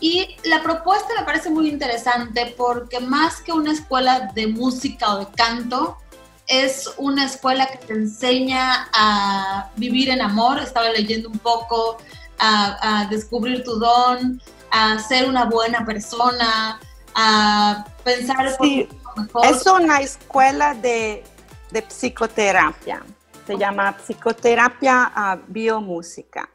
Y 0.00 0.36
la 0.44 0.62
propuesta 0.62 1.08
me 1.18 1.26
parece 1.26 1.50
muy 1.50 1.68
interesante 1.68 2.54
porque 2.56 3.00
más 3.00 3.42
que 3.42 3.52
una 3.52 3.72
escuela 3.72 4.30
de 4.34 4.46
música 4.46 5.14
o 5.14 5.18
de 5.18 5.26
canto, 5.36 5.98
es 6.46 6.90
una 6.96 7.24
escuela 7.24 7.66
que 7.66 7.78
te 7.78 7.92
enseña 7.94 8.88
a 8.92 9.70
vivir 9.76 10.10
en 10.10 10.20
amor. 10.20 10.58
Estaba 10.58 10.90
leyendo 10.90 11.28
un 11.28 11.38
poco, 11.38 11.98
a, 12.38 13.06
descubrir 13.10 13.64
tu 13.64 13.78
don, 13.78 14.40
a 14.70 14.98
ser 14.98 15.28
una 15.28 15.44
buena 15.44 15.84
persona, 15.84 16.80
a 17.14 17.84
pensar 18.02 18.56
sí, 18.60 18.88
mejor. 19.16 19.46
Es 19.46 19.66
una 19.66 20.00
escuela 20.00 20.74
de, 20.74 21.24
de 21.70 21.82
psicoterapia 21.82 23.02
se 23.46 23.56
llama 23.56 23.96
psicoterapia 23.96 25.12
uh, 25.16 25.52
biomúsica. 25.52 26.48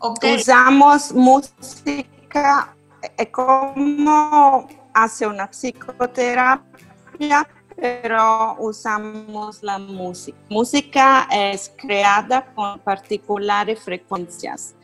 Usamos 0.00 1.12
música, 1.12 2.74
eh, 3.18 3.30
como 3.30 4.66
hace 4.94 5.26
una 5.26 5.50
psicoterapia, 5.50 7.46
pero 7.80 8.56
usamos 8.58 9.62
la 9.62 9.78
música. 9.78 10.38
Música 10.48 11.28
es 11.32 11.72
creada 11.76 12.52
con 12.54 12.78
particulares 12.80 13.80
frecuencias, 13.80 14.74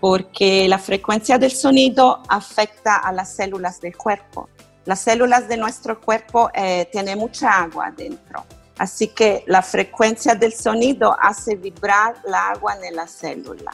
porque 0.00 0.66
la 0.68 0.78
frecuencia 0.78 1.38
del 1.38 1.50
sonido 1.50 2.22
afecta 2.28 2.96
a 2.96 3.12
las 3.12 3.34
células 3.34 3.80
del 3.80 3.96
cuerpo. 3.96 4.48
Las 4.86 5.00
células 5.00 5.48
de 5.48 5.56
nuestro 5.56 6.00
cuerpo 6.00 6.50
eh, 6.54 6.88
tienen 6.90 7.18
mucha 7.18 7.62
agua 7.62 7.90
dentro. 7.90 8.44
Así 8.78 9.08
que 9.08 9.42
la 9.46 9.62
frecuencia 9.62 10.34
del 10.34 10.52
sonido 10.52 11.16
hace 11.20 11.56
vibrar 11.56 12.16
la 12.24 12.50
agua 12.50 12.76
en 12.82 12.94
la 12.94 13.06
célula. 13.06 13.72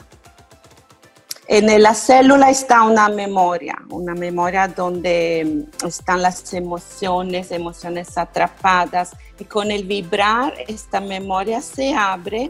En 1.55 1.83
la 1.83 1.93
célula 1.93 2.49
está 2.49 2.81
una 2.81 3.09
memoria, 3.09 3.77
una 3.91 4.15
memoria 4.15 4.67
donde 4.67 5.67
mm, 5.83 5.85
están 5.85 6.23
las 6.23 6.51
emociones, 6.51 7.51
emociones 7.51 8.17
atrapadas. 8.17 9.11
Y 9.37 9.45
con 9.45 9.69
el 9.69 9.83
vibrar, 9.83 10.55
esta 10.67 10.99
memoria 10.99 11.61
se 11.61 11.93
abre 11.93 12.49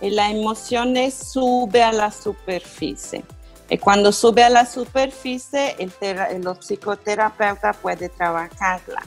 y 0.00 0.08
la 0.08 0.30
emoción 0.30 0.94
sube 1.10 1.82
a 1.82 1.92
la 1.92 2.10
superficie. 2.10 3.22
Y 3.68 3.76
cuando 3.76 4.10
sube 4.10 4.42
a 4.42 4.48
la 4.48 4.64
superficie, 4.64 5.76
el, 5.78 5.92
el 6.00 6.48
psicoterapeuta 6.60 7.74
puede 7.74 8.08
trabajarla 8.08 9.02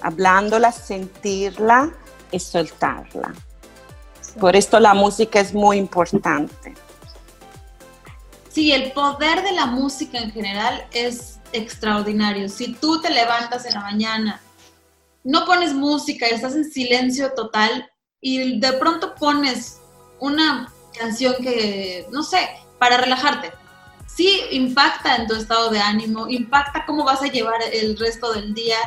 hablándola, 0.00 0.72
sentirla 0.72 1.90
y 2.30 2.40
soltarla. 2.40 3.34
Por 4.40 4.56
esto 4.56 4.80
la 4.80 4.94
música 4.94 5.40
es 5.40 5.52
muy 5.52 5.76
importante. 5.76 6.85
Sí, 8.56 8.72
el 8.72 8.92
poder 8.92 9.42
de 9.42 9.52
la 9.52 9.66
música 9.66 10.16
en 10.16 10.32
general 10.32 10.86
es 10.90 11.40
extraordinario. 11.52 12.48
Si 12.48 12.72
tú 12.72 13.02
te 13.02 13.10
levantas 13.10 13.66
en 13.66 13.74
la 13.74 13.80
mañana, 13.80 14.40
no 15.24 15.44
pones 15.44 15.74
música 15.74 16.24
estás 16.24 16.54
en 16.54 16.64
silencio 16.64 17.34
total 17.34 17.86
y 18.18 18.58
de 18.58 18.72
pronto 18.72 19.14
pones 19.14 19.82
una 20.20 20.72
canción 20.98 21.34
que, 21.42 22.06
no 22.10 22.22
sé, 22.22 22.48
para 22.78 22.96
relajarte, 22.96 23.52
sí 24.06 24.40
impacta 24.52 25.16
en 25.16 25.26
tu 25.26 25.34
estado 25.34 25.68
de 25.68 25.80
ánimo, 25.80 26.26
impacta 26.26 26.86
cómo 26.86 27.04
vas 27.04 27.20
a 27.20 27.26
llevar 27.26 27.60
el 27.74 27.98
resto 27.98 28.32
del 28.32 28.54
día, 28.54 28.78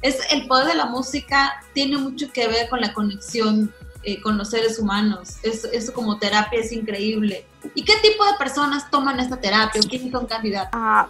es 0.00 0.20
el 0.30 0.46
poder 0.46 0.68
de 0.68 0.74
la 0.76 0.86
música 0.86 1.60
tiene 1.74 1.98
mucho 1.98 2.30
que 2.32 2.46
ver 2.46 2.68
con 2.68 2.80
la 2.80 2.94
conexión 2.94 3.74
eh, 4.08 4.20
con 4.22 4.38
los 4.38 4.48
seres 4.48 4.78
humanos. 4.78 5.36
Eso 5.42 5.92
como 5.92 6.18
terapia 6.18 6.60
es 6.60 6.72
increíble. 6.72 7.44
¿Y 7.74 7.84
qué 7.84 7.94
tipo 8.02 8.24
de 8.24 8.32
personas 8.38 8.90
toman 8.90 9.20
esta 9.20 9.36
terapia? 9.36 9.82
¿Quiénes 9.88 10.10
son 10.10 10.26
candidatos? 10.26 10.70
Ah, 10.72 11.08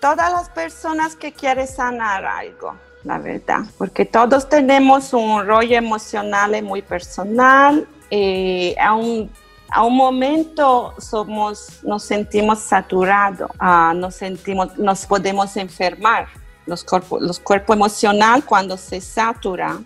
todas 0.00 0.32
las 0.32 0.48
personas 0.48 1.14
que 1.14 1.30
quieren 1.32 1.66
sanar 1.66 2.24
algo, 2.24 2.74
la 3.04 3.18
verdad, 3.18 3.66
porque 3.76 4.06
todos 4.06 4.48
tenemos 4.48 5.12
un 5.12 5.46
rollo 5.46 5.76
emocional 5.76 6.62
muy 6.62 6.80
personal. 6.80 7.86
Eh, 8.10 8.74
a 8.80 8.94
un 8.94 9.30
a 9.70 9.84
un 9.84 9.94
momento 9.94 10.94
somos, 10.98 11.80
nos 11.82 12.02
sentimos 12.02 12.60
saturados, 12.60 13.50
ah, 13.58 13.92
nos 13.94 14.14
sentimos, 14.14 14.78
nos 14.78 15.04
podemos 15.04 15.54
enfermar 15.58 16.28
los, 16.64 16.82
cuerpos, 16.82 17.20
los 17.20 17.38
cuerpos 17.38 17.76
emocional 17.76 18.42
cuando 18.42 18.78
se 18.78 19.02
satura, 19.02 19.78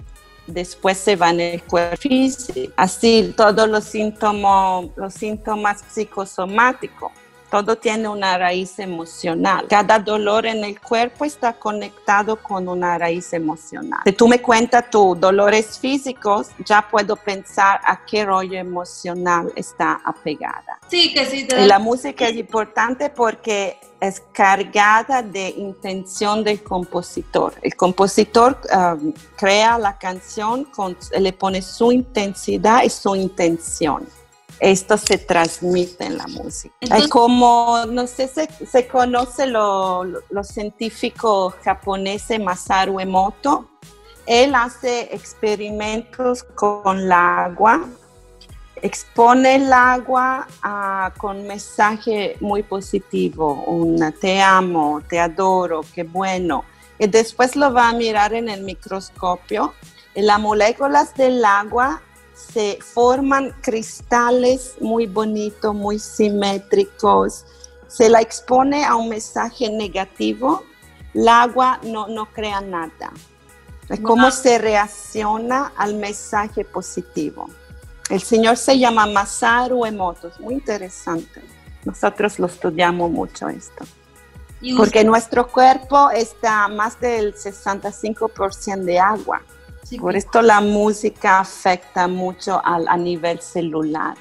después 0.46 0.98
se 0.98 1.16
va 1.16 1.30
en 1.30 1.40
el 1.40 1.62
cuerpo. 1.62 2.08
Así 2.76 3.34
todos 3.36 3.68
los 3.68 3.84
síntomas, 3.84 4.86
los 4.96 5.14
síntomas 5.14 5.84
psicosomáticos 5.90 7.12
todo 7.52 7.76
tiene 7.76 8.08
una 8.08 8.38
raíz 8.38 8.78
emocional. 8.78 9.66
Cada 9.68 9.98
dolor 9.98 10.46
en 10.46 10.64
el 10.64 10.80
cuerpo 10.80 11.26
está 11.26 11.52
conectado 11.52 12.36
con 12.36 12.66
una 12.66 12.96
raíz 12.96 13.30
emocional. 13.34 14.00
Si 14.06 14.12
tú 14.14 14.26
me 14.26 14.40
cuentas 14.40 14.88
tus 14.88 15.20
dolores 15.20 15.78
físicos, 15.78 16.48
ya 16.64 16.88
puedo 16.90 17.14
pensar 17.14 17.78
a 17.84 18.06
qué 18.06 18.24
rollo 18.24 18.58
emocional 18.58 19.52
está 19.54 20.00
apegada. 20.02 20.78
Sí, 20.88 21.12
que 21.12 21.26
sí. 21.26 21.46
La 21.50 21.78
música 21.78 22.26
es 22.26 22.36
importante 22.36 23.10
porque 23.10 23.76
es 24.00 24.22
cargada 24.32 25.20
de 25.20 25.50
intención 25.50 26.42
del 26.42 26.62
compositor. 26.62 27.52
El 27.60 27.76
compositor 27.76 28.58
um, 28.74 29.12
crea 29.36 29.78
la 29.78 29.98
canción, 29.98 30.64
con, 30.64 30.96
le 31.20 31.34
pone 31.34 31.60
su 31.60 31.92
intensidad 31.92 32.82
y 32.82 32.88
su 32.88 33.14
intención 33.14 34.08
esto 34.62 34.96
se 34.96 35.18
transmite 35.18 36.04
en 36.04 36.16
la 36.16 36.28
música. 36.28 36.72
Hay 36.88 37.08
como, 37.08 37.84
no 37.90 38.06
sé 38.06 38.28
si 38.28 38.64
se 38.64 38.86
conoce 38.86 39.46
lo, 39.46 40.04
lo, 40.04 40.44
científico 40.44 41.52
japonés 41.64 42.26
Masaru 42.38 43.00
Emoto. 43.00 43.68
Él 44.24 44.54
hace 44.54 45.12
experimentos 45.12 46.44
con 46.44 47.00
el 47.00 47.10
agua, 47.10 47.88
expone 48.76 49.56
el 49.56 49.72
agua 49.72 50.46
ah, 50.62 51.12
con 51.18 51.44
mensaje 51.44 52.36
muy 52.38 52.62
positivo, 52.62 53.64
un 53.66 54.14
te 54.20 54.40
amo, 54.40 55.02
te 55.08 55.18
adoro, 55.18 55.80
qué 55.92 56.04
bueno. 56.04 56.64
Y 57.00 57.08
después 57.08 57.56
lo 57.56 57.72
va 57.72 57.88
a 57.88 57.92
mirar 57.94 58.32
en 58.32 58.48
el 58.48 58.62
microscopio 58.62 59.74
y 60.14 60.22
las 60.22 60.38
moléculas 60.38 61.16
del 61.16 61.44
agua 61.44 62.00
se 62.52 62.78
forman 62.80 63.54
cristales 63.60 64.74
muy 64.80 65.06
bonitos, 65.06 65.74
muy 65.74 65.98
simétricos. 65.98 67.44
Se 67.88 68.08
la 68.08 68.20
expone 68.20 68.84
a 68.84 68.96
un 68.96 69.08
mensaje 69.08 69.70
negativo, 69.70 70.64
el 71.14 71.28
agua 71.28 71.78
no, 71.82 72.08
no 72.08 72.26
crea 72.26 72.60
nada. 72.60 73.12
Es 73.88 74.00
cómo 74.00 74.30
se 74.30 74.58
reacciona 74.58 75.72
al 75.76 75.94
mensaje 75.94 76.64
positivo. 76.64 77.48
El 78.08 78.22
señor 78.22 78.56
se 78.56 78.78
llama 78.78 79.06
Masaru 79.06 79.84
Emoto, 79.84 80.28
es 80.28 80.40
muy 80.40 80.54
interesante. 80.54 81.42
Nosotros 81.84 82.38
lo 82.38 82.46
estudiamos 82.46 83.10
mucho 83.10 83.48
esto. 83.48 83.84
Porque 84.76 85.02
nuestro 85.02 85.48
cuerpo 85.48 86.10
está 86.10 86.68
más 86.68 86.98
del 87.00 87.34
65% 87.34 88.84
de 88.84 88.98
agua. 88.98 89.42
Por 89.98 90.16
esto 90.16 90.42
la 90.42 90.60
música 90.60 91.40
afecta 91.40 92.08
mucho 92.08 92.60
a 92.64 92.96
nivel 92.96 93.40
celular. 93.40 94.16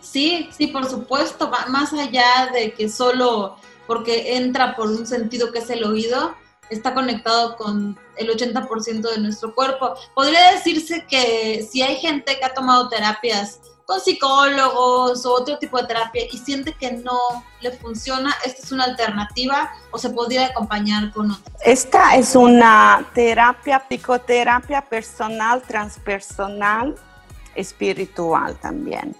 Sí, 0.00 0.48
sí, 0.56 0.68
por 0.68 0.88
supuesto, 0.88 1.50
más 1.68 1.92
allá 1.92 2.50
de 2.52 2.72
que 2.72 2.88
solo 2.88 3.56
porque 3.86 4.36
entra 4.36 4.74
por 4.76 4.88
un 4.88 5.06
sentido 5.06 5.52
que 5.52 5.58
es 5.58 5.70
el 5.70 5.84
oído, 5.84 6.34
está 6.70 6.94
conectado 6.94 7.56
con 7.56 7.98
el 8.16 8.30
80% 8.30 9.10
de 9.10 9.18
nuestro 9.18 9.54
cuerpo. 9.54 9.94
Podría 10.14 10.52
decirse 10.52 11.04
que 11.08 11.66
si 11.70 11.82
hay 11.82 11.96
gente 11.96 12.38
que 12.38 12.44
ha 12.44 12.54
tomado 12.54 12.88
terapias 12.88 13.60
con 13.86 14.00
psicólogos 14.00 15.24
o 15.24 15.32
otro 15.32 15.58
tipo 15.58 15.80
de 15.80 15.86
terapia 15.86 16.24
y 16.30 16.36
siente 16.36 16.74
que 16.74 16.90
no 16.92 17.18
le 17.60 17.70
funciona, 17.70 18.34
esta 18.44 18.62
es 18.62 18.72
una 18.72 18.84
alternativa 18.84 19.70
o 19.92 19.98
se 19.98 20.10
podría 20.10 20.46
acompañar 20.46 21.12
con 21.12 21.30
otra. 21.30 21.52
Esta 21.64 22.16
es 22.16 22.34
una 22.34 23.06
terapia, 23.14 23.78
psicoterapia 23.88 24.82
personal, 24.82 25.62
transpersonal, 25.62 26.96
espiritual 27.54 28.56
también. 28.56 29.14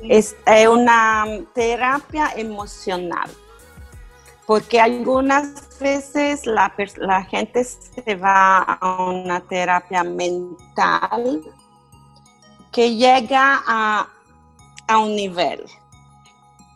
Es 0.00 0.36
una 0.70 1.26
terapia 1.52 2.32
emocional, 2.36 3.30
porque 4.46 4.80
algunas 4.80 5.76
veces 5.80 6.46
la, 6.46 6.72
la 6.98 7.24
gente 7.24 7.64
se 7.64 8.14
va 8.14 8.58
a 8.58 9.04
una 9.04 9.40
terapia 9.40 10.04
mental 10.04 11.42
que 12.72 12.96
llega 12.96 13.62
a, 13.66 14.08
un 14.98 15.14
nivel. 15.14 15.64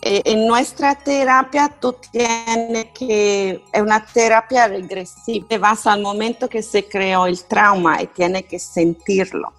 Eh, 0.00 0.22
en 0.24 0.46
nuestra 0.46 0.94
terapia 0.94 1.68
tú 1.80 1.94
tienes 2.10 2.86
que, 2.94 3.62
es 3.72 3.82
una 3.82 4.06
terapia 4.06 4.68
regresiva, 4.68 5.58
vas 5.58 5.86
al 5.86 6.00
momento 6.00 6.48
que 6.48 6.62
se 6.62 6.86
creó 6.86 7.26
el 7.26 7.42
trauma 7.44 8.00
y 8.00 8.06
tienes 8.06 8.44
que 8.44 8.58
sentirlo, 8.58 9.52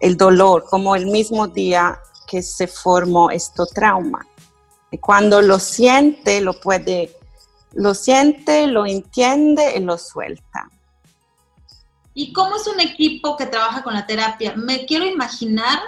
el 0.00 0.16
dolor, 0.16 0.64
como 0.68 0.96
el 0.96 1.06
mismo 1.06 1.46
día 1.48 1.98
que 2.26 2.42
se 2.42 2.66
formó 2.66 3.30
este 3.30 3.62
trauma. 3.74 4.26
Y 4.90 4.98
cuando 4.98 5.40
lo 5.40 5.58
siente, 5.58 6.40
lo 6.40 6.60
puede, 6.60 7.16
lo 7.72 7.94
siente, 7.94 8.66
lo 8.66 8.84
entiende 8.84 9.74
y 9.76 9.80
lo 9.80 9.96
suelta. 9.96 10.68
¿Y 12.14 12.32
cómo 12.32 12.56
es 12.56 12.66
un 12.68 12.80
equipo 12.80 13.36
que 13.36 13.46
trabaja 13.46 13.82
con 13.82 13.92
la 13.92 14.06
terapia? 14.06 14.54
Me 14.56 14.86
quiero 14.86 15.04
imaginar. 15.04 15.80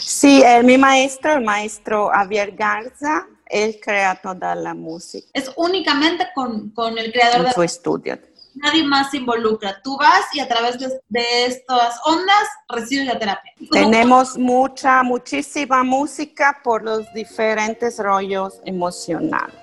Sí, 0.00 0.42
mi 0.64 0.76
maestro, 0.76 1.34
el 1.34 1.44
maestro 1.44 2.10
Javier 2.12 2.54
Garza, 2.56 3.26
él 3.46 3.78
crea 3.80 4.16
toda 4.20 4.56
la 4.56 4.74
música. 4.74 5.28
Es 5.32 5.50
únicamente 5.56 6.26
con, 6.34 6.72
el 6.98 7.12
creador 7.12 7.46
de 7.46 7.52
su 7.52 7.62
estudio. 7.62 8.18
Nadie 8.56 8.82
más 8.82 9.10
se 9.10 9.18
involucra. 9.18 9.80
Tú 9.82 9.96
vas 9.98 10.24
y 10.34 10.40
a 10.40 10.48
través 10.48 10.78
de, 10.78 11.44
estas 11.44 12.00
ondas 12.04 12.48
recibes 12.68 13.06
la 13.06 13.18
terapia. 13.18 13.52
Tenemos 13.70 14.36
mucha, 14.36 15.02
muchísima 15.04 15.84
música 15.84 16.60
por 16.64 16.82
los 16.82 17.12
diferentes 17.12 17.98
rollos 17.98 18.60
emocionales, 18.64 19.54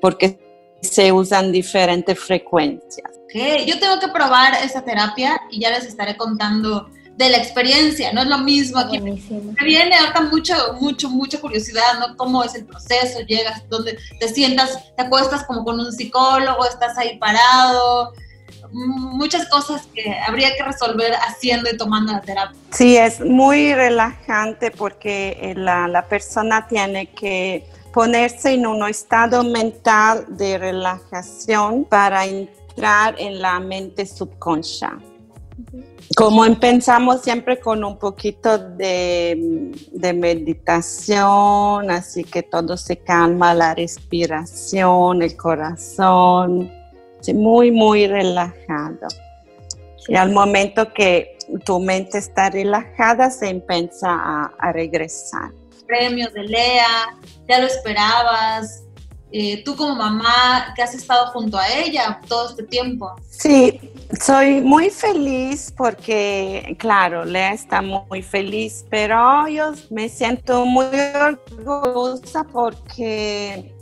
porque 0.00 0.38
se 0.82 1.12
usan 1.12 1.50
diferentes 1.50 2.18
frecuencias. 2.18 3.17
Okay. 3.28 3.66
Yo 3.66 3.78
tengo 3.78 3.98
que 4.00 4.08
probar 4.08 4.54
esa 4.64 4.82
terapia 4.82 5.40
y 5.50 5.60
ya 5.60 5.70
les 5.70 5.84
estaré 5.84 6.16
contando 6.16 6.88
de 7.18 7.28
la 7.28 7.36
experiencia, 7.36 8.12
no 8.12 8.22
es 8.22 8.28
lo 8.28 8.38
mismo 8.38 8.78
aquí. 8.78 9.00
Me 9.00 9.20
viene 9.64 9.96
ahorita 9.96 10.20
mucho, 10.22 10.54
mucho, 10.80 11.10
mucha 11.10 11.40
curiosidad, 11.40 11.98
¿no? 11.98 12.16
Cómo 12.16 12.44
es 12.44 12.54
el 12.54 12.64
proceso, 12.64 13.20
llegas, 13.26 13.68
donde 13.68 13.98
te 14.20 14.28
sientas, 14.28 14.94
te 14.94 15.02
acuestas 15.02 15.44
como 15.44 15.64
con 15.64 15.80
un 15.80 15.92
psicólogo, 15.92 16.64
estás 16.64 16.96
ahí 16.96 17.18
parado, 17.18 18.14
muchas 18.70 19.48
cosas 19.48 19.88
que 19.92 20.16
habría 20.26 20.54
que 20.56 20.62
resolver 20.62 21.12
haciendo 21.26 21.68
y 21.70 21.76
tomando 21.76 22.12
la 22.12 22.20
terapia. 22.20 22.56
Sí, 22.70 22.96
es 22.96 23.20
muy 23.20 23.74
relajante 23.74 24.70
porque 24.70 25.54
la, 25.56 25.88
la 25.88 26.06
persona 26.06 26.68
tiene 26.68 27.10
que 27.10 27.66
ponerse 27.92 28.52
en 28.52 28.64
un 28.64 28.88
estado 28.88 29.42
mental 29.42 30.24
de 30.28 30.56
relajación 30.56 31.84
para 31.84 32.26
en 33.18 33.40
la 33.40 33.60
mente 33.60 34.06
subconsciente. 34.06 35.06
Como 36.16 36.44
empezamos 36.44 37.22
siempre 37.22 37.60
con 37.60 37.84
un 37.84 37.98
poquito 37.98 38.58
de, 38.58 39.74
meditación, 40.14 41.90
así 41.90 42.24
que 42.24 42.42
todo 42.42 42.76
se 42.76 42.96
calma, 42.96 43.54
la 43.54 43.74
respiración, 43.74 45.22
el 45.22 45.36
corazón, 45.36 46.72
muy, 47.34 47.70
muy 47.70 48.06
relajado. 48.06 49.08
Y 50.08 50.16
al 50.16 50.32
momento 50.32 50.92
que 50.92 51.36
tu 51.64 51.78
mente 51.78 52.18
está 52.18 52.50
relajada, 52.50 53.30
se 53.30 53.48
empieza 53.48 54.08
a, 54.08 54.52
a 54.58 54.72
regresar. 54.72 55.50
Premios 55.86 56.32
de 56.32 56.44
Lea, 56.44 57.16
ya 57.48 57.60
lo 57.60 57.66
esperabas, 57.66 58.82
eh, 59.30 59.62
tú 59.64 59.76
como 59.76 59.94
mamá 59.94 60.72
que 60.74 60.82
has 60.82 60.94
estado 60.94 61.26
junto 61.32 61.58
a 61.58 61.68
ella 61.68 62.20
todo 62.28 62.48
este 62.48 62.62
tiempo. 62.62 63.14
Sí, 63.28 63.92
soy 64.20 64.60
muy 64.60 64.90
feliz 64.90 65.72
porque, 65.76 66.76
claro, 66.78 67.24
Lea 67.24 67.52
está 67.52 67.82
muy 67.82 68.22
feliz, 68.22 68.84
pero 68.88 69.46
yo 69.48 69.72
me 69.90 70.08
siento 70.08 70.64
muy 70.64 70.86
orgullosa 71.20 72.44
porque 72.44 73.74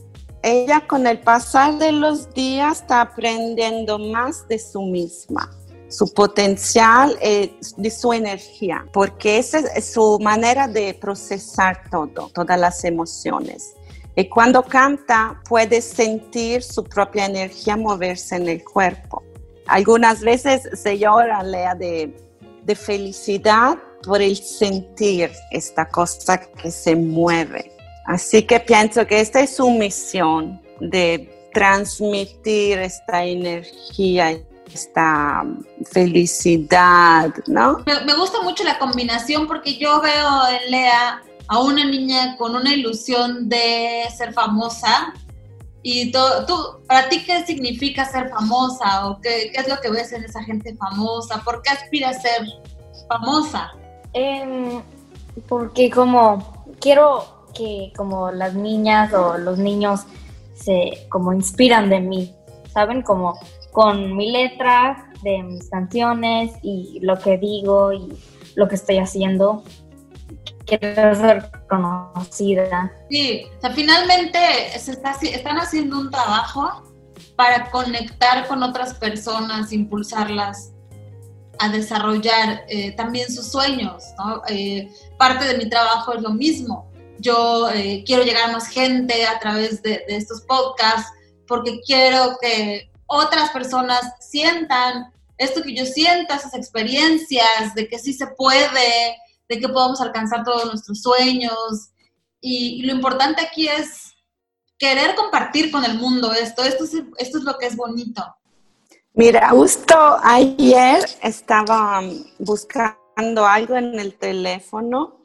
ella 0.43 0.81
con 0.87 1.07
el 1.07 1.21
pasar 1.21 1.79
de 1.79 1.93
los 1.93 2.33
días 2.35 2.81
está 2.81 3.01
aprendiendo 3.03 3.99
más 3.99 4.47
de 4.49 4.59
su 4.59 4.83
misma 4.83 5.51
su 5.89 6.13
potencial 6.13 7.17
y 7.23 7.59
de 7.77 7.91
su 7.91 8.13
energía, 8.13 8.85
porque 8.93 9.39
esa 9.39 9.59
es 9.61 9.93
su 9.93 10.19
manera 10.21 10.67
de 10.67 10.95
procesar 10.95 11.83
todo, 11.91 12.29
todas 12.35 12.59
las 12.59 12.85
emociones. 12.85 13.77
Y 14.17 14.31
cuando 14.31 14.63
canta, 14.63 15.41
puede 15.47 15.83
sentir 15.83 16.63
su 16.63 16.83
propia 16.83 17.27
energía 17.27 17.77
moverse 17.77 18.37
en 18.37 18.49
el 18.49 18.65
cuerpo. 18.65 19.23
Algunas 19.67 20.23
veces 20.23 20.63
se 20.73 20.99
llora, 20.99 21.43
Lea, 21.43 21.75
de, 21.75 22.17
de 22.63 22.75
felicidad 22.75 23.77
por 24.03 24.23
el 24.23 24.37
sentir 24.37 25.31
esta 25.51 25.87
cosa 25.87 26.41
que 26.41 26.71
se 26.71 26.97
mueve. 26.97 27.71
Así 28.07 28.43
que 28.43 28.59
pienso 28.59 29.07
que 29.07 29.21
esta 29.21 29.41
es 29.41 29.57
su 29.57 29.71
misión 29.71 30.63
de 30.81 31.51
transmitir 31.53 32.79
esta 32.79 33.23
energía, 33.23 34.39
esta 34.73 35.45
felicidad, 35.91 37.35
¿no? 37.49 37.83
Me, 37.85 38.05
me, 38.05 38.15
gusta 38.15 38.41
mucho 38.43 38.65
la 38.65 38.79
combinación 38.79 39.47
porque 39.47 39.77
yo 39.77 40.01
veo 40.01 40.49
en 40.49 40.71
Lea 40.71 41.23
a 41.49 41.61
una 41.61 41.85
niña 41.85 42.37
con 42.37 42.57
una 42.57 42.75
ilusión 42.75 43.49
de 43.49 44.05
ser 44.17 44.33
famosa. 44.33 45.13
Y 45.83 46.11
tú, 46.11 46.19
¿para 46.89 47.09
ti 47.09 47.25
qué 47.25 47.47
significa 47.47 48.05
ser 48.05 48.31
famosa? 48.31 49.09
¿O 49.09 49.21
qué, 49.21 49.53
es 49.55 49.69
lo 49.69 49.77
que 49.81 49.91
ves 49.91 50.13
en 50.13 50.25
esa 50.25 50.43
gente 50.43 50.75
famosa? 50.75 51.43
¿Por 51.45 51.63
qué 51.63 51.71
aspiras 51.71 52.17
a 52.17 52.21
ser 52.21 52.43
famosa? 53.09 53.73
Em, 54.13 54.83
porque 55.49 55.91
como 55.91 56.65
quiero 56.81 57.45
que 57.55 57.93
como 57.97 58.31
las 58.31 58.55
niñas 58.55 59.13
o 59.15 59.39
los 59.39 59.59
niños 59.59 60.01
se 60.55 61.07
como 61.09 61.33
inspiran 61.33 61.89
de 61.89 62.01
mí, 62.01 62.35
¿saben? 62.73 63.03
Como 63.03 63.39
con 63.73 64.17
mi 64.17 64.33
letra 64.33 65.11
de 65.23 65.43
mis 65.43 65.69
canciones 65.71 66.53
y 66.63 66.99
lo 67.01 67.19
que 67.19 67.39
digo 67.39 67.93
y 67.93 68.19
lo 68.55 68.69
que 68.69 68.75
estoy 68.75 68.99
haciendo 68.99 69.63
quiero 70.67 71.15
ser 71.15 71.51
conocida. 71.69 72.93
Sí, 73.11 73.47
o 73.57 73.61
sea, 73.61 73.71
finalmente 73.71 74.39
se 74.79 74.93
está, 74.93 75.13
están 75.23 75.59
haciendo 75.59 75.99
un 75.99 76.11
trabajo 76.11 76.83
para 77.37 77.71
conectar 77.71 78.47
con 78.49 78.63
otras 78.63 78.95
personas, 78.95 79.73
impulsarlas 79.73 80.73
a 81.59 81.69
desarrollar 81.69 82.65
eh, 82.69 82.93
también 82.93 83.33
sus 83.33 83.51
sueños. 83.51 84.05
¿no? 84.19 84.43
Eh, 84.49 84.91
parte 85.19 85.47
de 85.47 85.59
mi 85.59 85.69
trabajo 85.69 86.15
es 86.15 86.23
lo 86.23 86.31
mismo. 86.31 86.91
Yo 87.19 87.71
eh, 87.71 88.03
quiero 88.07 88.25
llegar 88.25 88.51
a 88.51 88.53
más 88.53 88.69
gente 88.69 89.27
a 89.27 89.39
través 89.39 89.83
de, 89.83 90.05
de, 90.07 90.17
estos 90.17 90.43
podcasts 90.43 91.11
porque 91.47 91.81
quiero 91.87 92.37
que 92.41 92.91
otras 93.07 93.51
personas 93.51 94.03
sientan 94.21 95.13
esto 95.39 95.63
que 95.63 95.75
yo 95.75 95.85
siento, 95.85 96.35
esas 96.35 96.55
experiencias 96.55 97.75
de 97.75 97.89
que 97.89 97.99
sí 97.99 98.13
se 98.13 98.27
puede, 98.27 99.17
de 99.49 99.61
que 99.61 99.69
podemos 99.69 100.01
alcanzar 100.01 100.45
todos 100.45 100.67
nuestros 100.67 101.01
sueños. 101.01 101.91
Y, 102.41 102.83
lo 102.83 102.93
importante 102.93 103.43
aquí 103.43 103.69
es 103.69 104.15
querer 104.79 105.15
compartir 105.15 105.71
con 105.71 105.85
el 105.85 105.99
mundo 105.99 106.33
esto. 106.33 106.63
Esto 106.63 106.85
es, 106.85 106.95
esto 107.19 107.39
es 107.39 107.45
lo 107.45 107.57
que 107.59 107.67
es 107.67 107.77
bonito. 107.77 108.25
Mira, 109.15 109.49
justo 109.49 109.97
ayer 110.23 111.05
estaba 111.23 112.03
buscando 112.39 113.47
algo 113.47 113.77
en 113.77 113.99
el 113.99 114.15
teléfono 114.19 115.21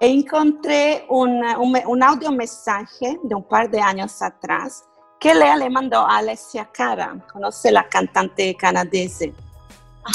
e 0.00 0.08
encontré 0.08 1.06
un, 1.08 1.44
un, 1.86 2.02
audio 2.02 2.32
mensaje 2.32 3.20
de 3.22 3.34
un 3.34 3.44
par 3.44 3.70
de 3.70 3.80
años 3.80 4.20
atrás 4.20 4.84
que 5.20 5.32
Lea 5.32 5.56
le 5.56 5.70
mandó 5.70 5.98
a 6.00 6.16
Alessia 6.16 6.68
Cara, 6.72 7.24
conoce 7.32 7.70
la 7.70 7.88
cantante 7.88 8.56
canadiense, 8.56 9.32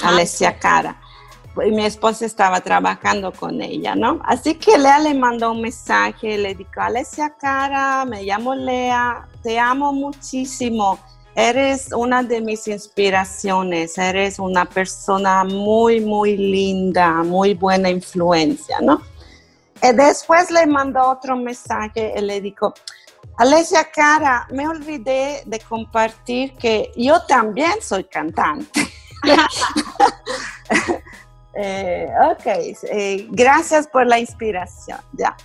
Alessia 0.04 0.60
Cara 0.60 1.00
y 1.00 1.07
mi 1.72 1.86
esposa 1.86 2.26
estaba 2.26 2.62
trabajando 2.62 3.32
con 3.32 3.62
ella, 3.62 3.96
¿no? 3.96 4.20
Así 4.24 4.56
que 4.56 4.78
Lea 4.78 5.00
le 5.00 5.14
mandó 5.14 5.52
un 5.52 5.62
mensaje, 5.62 6.38
le 6.38 6.56
dijo, 6.56 6.72
Alessia 6.78 7.34
Cara, 7.40 8.06
me 8.06 8.24
llamo 8.24 8.56
Lea, 8.56 9.28
te 9.44 9.60
amo 9.60 9.92
muchísimo, 9.92 11.00
eres 11.36 11.92
una 11.94 12.24
de 12.24 12.42
mis 12.42 12.68
inspiraciones, 12.68 13.98
eres 13.98 14.40
una 14.40 14.66
persona 14.66 15.44
muy, 15.44 16.00
muy 16.00 16.38
linda, 16.38 17.24
muy 17.24 17.54
buena 17.54 17.90
influencia, 17.90 18.80
¿no? 18.82 19.02
Y 19.82 19.96
después 19.96 20.50
le 20.50 20.66
mandó 20.66 21.10
otro 21.10 21.36
mensaje 21.36 22.14
y 22.18 22.22
le 22.22 22.42
dijo, 22.42 22.74
Alessia 23.38 23.92
Cara, 23.92 24.48
me 24.52 24.68
olvidé 24.68 25.44
de 25.46 25.60
compartir 25.60 26.54
que 26.54 26.92
yo 26.96 27.22
también 27.28 27.74
soy 27.82 28.06
cantante. 28.06 28.88
Eh, 31.60 32.08
ok, 32.32 32.46
eh, 32.92 33.28
gracias 33.32 33.88
por 33.88 34.06
la 34.06 34.20
inspiración. 34.20 35.00
Ya. 35.14 35.36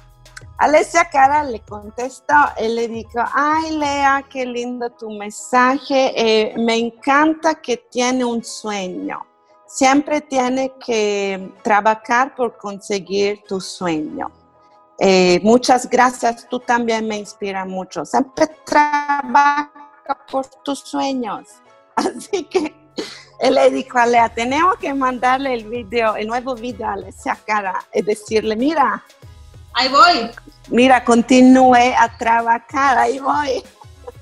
Alessia 0.59 1.07
Cara 1.07 1.43
le 1.43 1.61
contestó 1.61 2.35
y 2.61 2.69
le 2.69 2.87
dijo, 2.87 3.19
ay 3.33 3.79
Lea, 3.79 4.23
qué 4.29 4.45
lindo 4.45 4.91
tu 4.91 5.11
mensaje, 5.11 6.13
eh, 6.15 6.55
me 6.59 6.77
encanta 6.77 7.55
que 7.55 7.79
tiene 7.79 8.27
un 8.27 8.45
sueño. 8.45 9.25
Siempre 9.67 10.21
tiene 10.21 10.75
que 10.85 11.51
trabajar 11.63 12.35
por 12.35 12.59
conseguir 12.59 13.43
tu 13.49 13.59
sueño. 13.59 14.31
muchas 15.43 15.89
gracias, 15.89 16.47
tú 16.49 16.61
también 16.61 17.09
me 17.09 17.17
inspiras 17.17 17.67
mucho. 17.67 18.05
Siempre 18.05 18.49
trabaja 18.67 19.73
por 20.31 20.47
tus 20.63 20.81
sueños. 20.81 21.49
Así 21.97 22.45
que 22.45 22.59
él 22.59 22.82
le 23.51 23.71
dijo 23.71 23.99
a 23.99 24.07
Lea, 24.07 24.29
tenemos 24.29 24.77
que 24.77 24.95
mandarle 24.95 25.55
el 25.55 25.65
video, 25.65 26.17
el 26.17 26.29
nuevo 26.29 26.55
video 26.55 26.87
a 26.89 26.93
Alessia 26.93 27.37
Cara 27.45 27.85
y 27.93 28.03
decirle, 28.03 28.55
mira. 28.55 29.03
Ahí 29.75 29.89
voy. 29.89 30.31
Mira, 30.69 31.03
continúe 31.05 31.95
a 31.99 32.17
trabajar, 32.17 32.99
ahí 32.99 33.19
voy. 33.19 33.63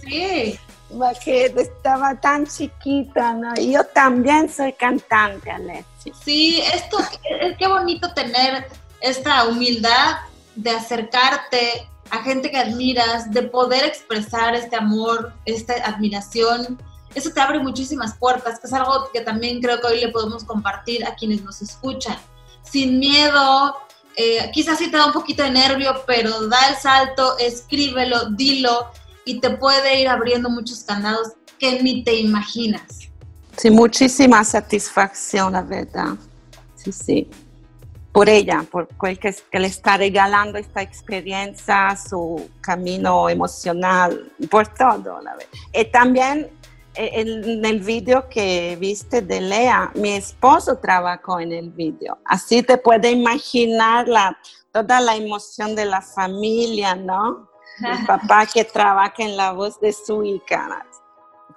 Sí. 0.00 0.58
Porque 0.88 1.52
estaba 1.56 2.14
tan 2.14 2.46
chiquita, 2.46 3.34
¿no? 3.34 3.52
Y 3.56 3.72
yo 3.72 3.84
también 3.84 4.48
soy 4.48 4.72
cantante, 4.72 5.50
Alessia. 5.50 6.14
Sí, 6.24 6.62
esto, 6.72 6.98
qué 7.58 7.68
bonito 7.68 8.12
tener 8.14 8.68
esta 9.00 9.44
humildad 9.46 10.16
de 10.54 10.70
acercarte 10.70 11.88
a 12.10 12.22
gente 12.22 12.50
que 12.50 12.56
admiras, 12.56 13.30
de 13.30 13.42
poder 13.42 13.84
expresar 13.84 14.54
este 14.54 14.76
amor, 14.76 15.32
esta 15.44 15.74
admiración 15.84 16.80
eso 17.14 17.30
te 17.30 17.40
abre 17.40 17.58
muchísimas 17.58 18.16
puertas, 18.16 18.60
que 18.60 18.66
es 18.66 18.72
algo 18.72 19.10
que 19.12 19.20
también 19.20 19.60
creo 19.60 19.80
que 19.80 19.86
hoy 19.86 20.00
le 20.00 20.08
podemos 20.08 20.44
compartir 20.44 21.04
a 21.04 21.14
quienes 21.14 21.42
nos 21.42 21.60
escuchan. 21.60 22.16
Sin 22.62 22.98
miedo, 22.98 23.74
eh, 24.16 24.50
quizás 24.52 24.78
sí 24.78 24.90
te 24.90 24.96
da 24.96 25.06
un 25.06 25.12
poquito 25.12 25.42
de 25.42 25.50
nervio, 25.50 26.02
pero 26.06 26.46
da 26.48 26.68
el 26.68 26.76
salto, 26.76 27.38
escríbelo, 27.38 28.30
dilo 28.30 28.90
y 29.24 29.40
te 29.40 29.50
puede 29.50 30.00
ir 30.00 30.08
abriendo 30.08 30.50
muchos 30.50 30.84
candados 30.84 31.32
que 31.58 31.82
ni 31.82 32.04
te 32.04 32.14
imaginas. 32.14 33.10
Sí, 33.56 33.70
muchísima 33.70 34.42
satisfacción, 34.44 35.52
la 35.52 35.62
verdad. 35.62 36.14
Sí, 36.76 36.92
sí. 36.92 37.30
Por 38.12 38.28
ella, 38.28 38.64
por 38.70 38.88
el 39.02 39.18
que, 39.18 39.34
le 39.52 39.66
está 39.66 39.96
regalando 39.96 40.58
esta 40.58 40.82
experiencia, 40.82 41.96
su 41.96 42.50
camino 42.60 43.28
emocional, 43.28 44.32
por 44.50 44.66
todo, 44.68 45.20
la 45.22 45.32
verdad. 45.34 45.48
Y 45.72 45.84
también 45.86 46.50
en 46.94 47.64
el 47.64 47.80
video 47.80 48.28
que 48.28 48.76
viste 48.80 49.22
de 49.22 49.40
Lea, 49.40 49.92
mi 49.94 50.12
esposo 50.12 50.78
trabajó 50.78 51.40
en 51.40 51.52
el 51.52 51.70
video. 51.70 52.18
Así 52.24 52.62
te 52.62 52.78
puedes 52.78 53.12
imaginar 53.12 54.08
la, 54.08 54.36
toda 54.72 55.00
la 55.00 55.16
emoción 55.16 55.74
de 55.74 55.84
la 55.84 56.02
familia, 56.02 56.94
¿no? 56.94 57.48
El 57.78 58.04
papá 58.06 58.46
que 58.46 58.64
trabaja 58.64 59.14
en 59.18 59.36
la 59.36 59.52
voz 59.52 59.80
de 59.80 59.92
su 59.92 60.24
hija. 60.24 60.84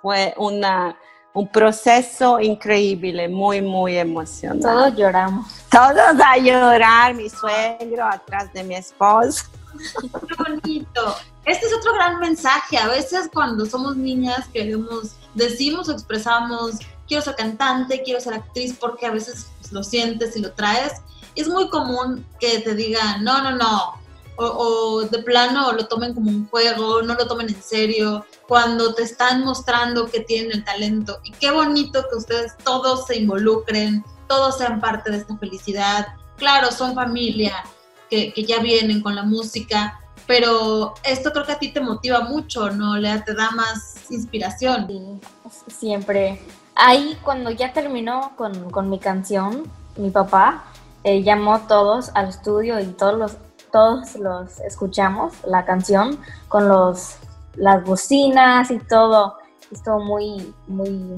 Fue 0.02 0.34
una, 0.38 0.98
un 1.34 1.48
proceso 1.48 2.40
increíble, 2.40 3.28
muy, 3.28 3.62
muy 3.62 3.98
emocionante. 3.98 4.68
Todos 4.68 4.96
lloramos. 4.96 5.48
Todos 5.70 6.20
a 6.24 6.38
llorar, 6.38 7.16
mi 7.16 7.30
suegro 7.30 8.06
atrás 8.06 8.52
de 8.54 8.64
mi 8.64 8.76
esposo. 8.76 9.46
Qué 10.02 10.36
bonito. 10.38 11.16
Este 11.46 11.66
es 11.66 11.74
otro 11.74 11.94
gran 11.94 12.20
mensaje. 12.20 12.78
A 12.78 12.88
veces 12.88 13.30
cuando 13.34 13.66
somos 13.66 13.98
niñas 13.98 14.48
queremos, 14.54 15.16
decimos 15.34 15.90
o 15.90 15.92
expresamos, 15.92 16.76
quiero 17.08 17.24
ser 17.24 17.36
cantante, 17.36 18.02
quiero 18.04 18.20
ser 18.22 18.36
actriz, 18.36 18.76
porque 18.80 19.06
a 19.06 19.12
veces 19.12 19.48
pues, 19.60 19.72
lo 19.72 19.84
sientes 19.84 20.36
y 20.36 20.42
lo 20.42 20.52
traes. 20.54 20.94
Es 21.36 21.48
muy 21.48 21.70
común 21.70 22.26
que 22.40 22.60
te 22.60 22.76
digan, 22.76 23.24
no, 23.24 23.42
no, 23.42 23.56
no, 23.56 24.04
o, 24.36 24.46
o, 24.46 25.02
de 25.04 25.20
plano 25.20 25.72
lo 25.74 25.88
tomen 25.88 26.14
como 26.14 26.30
un 26.30 26.48
juego, 26.48 27.02
no 27.02 27.14
lo 27.14 27.28
tomen 27.28 27.50
en 27.50 27.62
serio, 27.62 28.26
cuando 28.48 28.94
te 28.94 29.04
están 29.04 29.44
mostrando 29.44 30.08
que 30.08 30.22
tienen 30.22 30.52
el 30.52 30.64
talento. 30.64 31.20
Y 31.24 31.32
qué 31.32 31.52
bonito 31.52 32.06
que 32.10 32.18
ustedes 32.18 32.58
todos 32.64 33.08
se 33.08 33.18
involucren, 33.18 34.04
todos 34.28 34.58
sean 34.58 34.80
parte 34.80 35.12
de 35.12 35.18
esta 35.18 35.38
felicidad. 35.38 36.08
Claro, 36.38 36.72
son 36.72 36.96
familia, 36.96 37.64
que, 38.10 38.34
que 38.34 38.44
ya 38.44 38.60
vienen 38.60 39.02
con 39.02 39.16
la 39.16 39.24
música, 39.24 40.00
pero 40.28 40.94
esto 41.04 41.32
creo 41.32 41.46
que 41.46 41.52
a 41.52 41.60
ti 41.60 41.72
te 41.72 41.82
motiva 41.82 42.22
mucho, 42.22 42.70
¿no? 42.70 42.98
Le 42.98 43.20
te 43.22 43.34
da 43.34 43.52
más 43.52 44.10
inspiración. 44.10 44.88
Sí, 44.88 45.20
siempre. 45.68 46.42
Ahí 46.76 47.18
cuando 47.24 47.52
ya 47.52 47.74
terminó 47.74 48.34
con, 48.36 48.72
con 48.72 48.90
mi 48.90 49.00
canción, 49.00 49.64
mi 49.98 50.10
papá 50.10 50.64
eh, 51.04 51.22
llamó 51.22 51.56
a 51.56 51.68
todos 51.68 52.12
al 52.16 52.30
estudio 52.30 52.80
y 52.80 52.86
todos 52.86 53.18
los, 53.18 53.38
todos 53.72 54.16
los 54.16 54.60
escuchamos 54.62 55.34
la 55.46 55.66
canción 55.66 56.18
con 56.48 56.68
los, 56.68 57.18
las 57.56 57.84
bocinas 57.84 58.72
y 58.72 58.80
todo. 58.80 59.38
Estuvo 59.72 60.00
muy, 60.00 60.54
muy 60.68 61.14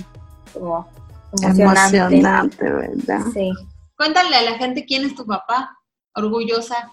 como 0.53 0.87
emocionante. 1.41 1.97
Emocionante, 1.97 2.71
¿verdad? 2.71 3.21
Sí. 3.33 3.51
Cuéntale 3.97 4.35
a 4.35 4.41
la 4.41 4.57
gente 4.57 4.85
quién 4.85 5.05
es 5.05 5.15
tu 5.15 5.25
papá, 5.25 5.77
orgullosa 6.15 6.91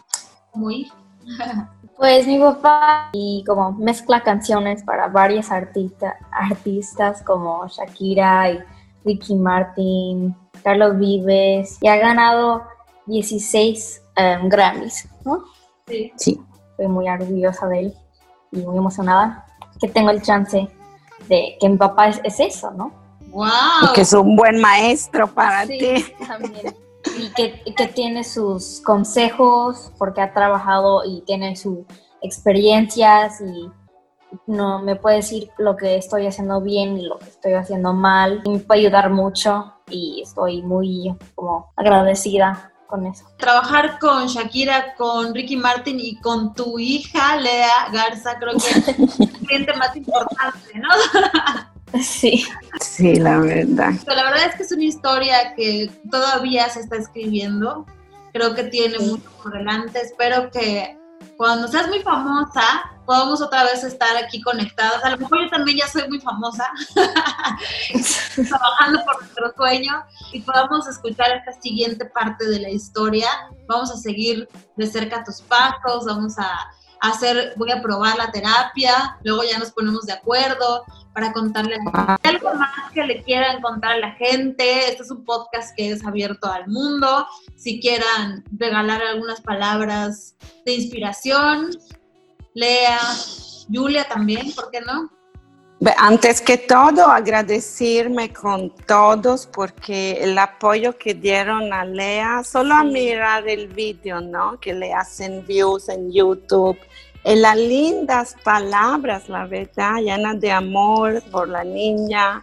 muy. 0.54 0.92
Pues 1.96 2.26
mi 2.26 2.38
papá 2.38 3.10
y 3.12 3.44
como 3.46 3.72
mezcla 3.72 4.22
canciones 4.22 4.82
para 4.82 5.08
varias 5.08 5.50
artistas 5.50 7.22
como 7.22 7.66
Shakira 7.68 8.50
y 8.50 8.58
Ricky 9.04 9.34
Martin, 9.34 10.34
Carlos 10.62 10.98
Vives 10.98 11.78
y 11.80 11.88
ha 11.88 11.96
ganado 11.96 12.62
16 13.06 14.02
em, 14.16 14.48
Grammys, 14.48 15.08
¿no? 15.24 15.44
Sí. 15.86 16.12
Sí. 16.16 16.40
Estoy 16.70 16.88
muy 16.88 17.08
orgullosa 17.08 17.68
de 17.68 17.80
él 17.80 17.94
y 18.52 18.58
muy 18.58 18.78
emocionada 18.78 19.46
que 19.80 19.88
tengo 19.88 20.10
el 20.10 20.22
chance 20.22 20.68
de 21.28 21.56
que 21.60 21.68
mi 21.68 21.76
papá 21.76 22.08
es, 22.08 22.40
eso, 22.40 22.70
¿no? 22.72 22.92
¡Wow! 23.30 23.48
Y 23.84 23.92
que 23.94 24.02
es 24.02 24.12
un 24.12 24.36
buen 24.36 24.60
maestro 24.60 25.26
para 25.26 25.66
sí, 25.66 25.78
ti. 25.78 26.26
También 26.26 26.81
y 27.18 27.30
que, 27.32 27.86
tiene 27.94 28.24
sus 28.24 28.80
consejos 28.80 29.92
porque 29.98 30.20
ha 30.20 30.32
trabajado 30.32 31.04
y 31.04 31.22
tiene 31.22 31.56
sus 31.56 31.80
experiencias 32.22 33.40
y 33.40 33.70
no 34.46 34.80
me 34.80 34.96
puede 34.96 35.16
decir 35.16 35.50
lo 35.58 35.76
que 35.76 35.96
estoy 35.96 36.26
haciendo 36.26 36.60
bien 36.60 36.96
y 36.96 37.06
lo 37.06 37.18
que 37.18 37.28
estoy 37.28 37.52
haciendo 37.54 37.92
mal 37.92 38.40
y 38.44 38.50
me 38.50 38.58
puede 38.60 38.80
ayudar 38.80 39.10
mucho 39.10 39.74
y 39.90 40.22
estoy 40.22 40.62
muy 40.62 41.14
como 41.34 41.72
agradecida 41.76 42.72
con 42.86 43.06
eso. 43.06 43.24
Trabajar 43.38 43.98
con 43.98 44.26
Shakira, 44.26 44.94
con 44.94 45.34
Ricky 45.34 45.56
Martin 45.56 45.98
y 45.98 46.16
con 46.20 46.54
tu 46.54 46.78
hija 46.78 47.36
Lea 47.36 47.88
Garza 47.92 48.38
creo 48.38 48.52
que 48.52 48.78
es 48.78 48.88
el 49.18 49.30
cliente 49.46 49.74
más 49.74 49.96
importante, 49.96 50.78
¿no? 50.78 50.88
Sí. 52.00 52.46
Sí, 52.80 53.16
la 53.16 53.38
verdad. 53.38 53.92
la 54.06 54.24
verdad 54.24 54.46
es 54.48 54.54
que 54.56 54.62
es 54.62 54.72
una 54.72 54.84
historia 54.84 55.54
que 55.54 55.90
todavía 56.10 56.68
se 56.70 56.80
está 56.80 56.96
escribiendo. 56.96 57.86
Creo 58.32 58.54
que 58.54 58.64
tiene 58.64 58.98
mucho 58.98 59.28
por 59.42 59.52
delante. 59.52 60.00
Espero 60.00 60.50
que 60.50 60.96
cuando 61.36 61.68
seas 61.68 61.88
muy 61.88 62.00
famosa, 62.00 62.62
podamos 63.04 63.42
otra 63.42 63.64
vez 63.64 63.84
estar 63.84 64.16
aquí 64.16 64.40
conectadas. 64.40 65.04
A 65.04 65.10
lo 65.10 65.18
mejor 65.18 65.44
yo 65.44 65.50
también 65.50 65.78
ya 65.78 65.88
soy 65.88 66.08
muy 66.08 66.20
famosa, 66.20 66.66
trabajando 68.48 69.04
por 69.04 69.20
nuestro 69.20 69.52
sueño 69.56 70.04
y 70.32 70.40
podamos 70.40 70.86
escuchar 70.88 71.30
esta 71.32 71.52
siguiente 71.60 72.04
parte 72.06 72.46
de 72.48 72.60
la 72.60 72.70
historia. 72.70 73.28
Vamos 73.66 73.90
a 73.90 73.96
seguir 73.96 74.48
de 74.76 74.86
cerca 74.86 75.24
tus 75.24 75.40
pasos, 75.42 76.06
vamos 76.06 76.38
a 76.38 76.58
hacer, 77.00 77.54
voy 77.56 77.72
a 77.72 77.82
probar 77.82 78.16
la 78.16 78.30
terapia, 78.30 79.18
luego 79.24 79.42
ya 79.42 79.58
nos 79.58 79.72
ponemos 79.72 80.06
de 80.06 80.12
acuerdo 80.12 80.84
para 81.12 81.32
contarle 81.32 81.76
algo 82.22 82.54
más 82.54 82.90
que 82.92 83.04
le 83.04 83.22
quieran 83.22 83.60
contar 83.60 83.92
a 83.92 83.98
la 83.98 84.12
gente. 84.12 84.90
Este 84.90 85.02
es 85.02 85.10
un 85.10 85.24
podcast 85.24 85.76
que 85.76 85.90
es 85.90 86.04
abierto 86.04 86.50
al 86.50 86.68
mundo. 86.68 87.26
Si 87.56 87.80
quieran 87.80 88.44
regalar 88.56 89.02
algunas 89.02 89.40
palabras 89.40 90.36
de 90.64 90.74
inspiración, 90.74 91.70
Lea, 92.54 92.98
Julia 93.72 94.04
también, 94.08 94.52
¿por 94.52 94.70
qué 94.70 94.80
no? 94.80 95.10
Antes 95.98 96.40
que 96.40 96.58
todo, 96.58 97.06
agradecerme 97.06 98.32
con 98.32 98.72
todos 98.86 99.48
porque 99.48 100.12
el 100.22 100.38
apoyo 100.38 100.96
que 100.96 101.12
dieron 101.12 101.72
a 101.72 101.84
Lea, 101.84 102.44
solo 102.44 102.74
a 102.74 102.84
mirar 102.84 103.48
el 103.48 103.66
vídeo, 103.66 104.20
¿no? 104.20 104.60
Que 104.60 104.74
le 104.74 104.94
hacen 104.94 105.44
views 105.44 105.88
en 105.88 106.12
YouTube, 106.12 106.78
en 107.24 107.42
las 107.42 107.56
lindas 107.56 108.36
palabras, 108.42 109.28
la 109.28 109.46
verdad, 109.46 109.96
llenas 109.96 110.40
de 110.40 110.50
amor 110.50 111.22
por 111.30 111.48
la 111.48 111.64
niña. 111.64 112.42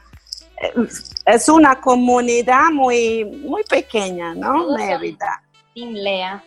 Es 1.25 1.49
una 1.49 1.79
comunidad 1.79 2.69
muy, 2.71 3.25
muy 3.25 3.63
pequeña, 3.63 4.33
¿no? 4.35 4.71
Mérida. 4.75 5.41
Team 5.73 5.93
Lea. 5.93 6.43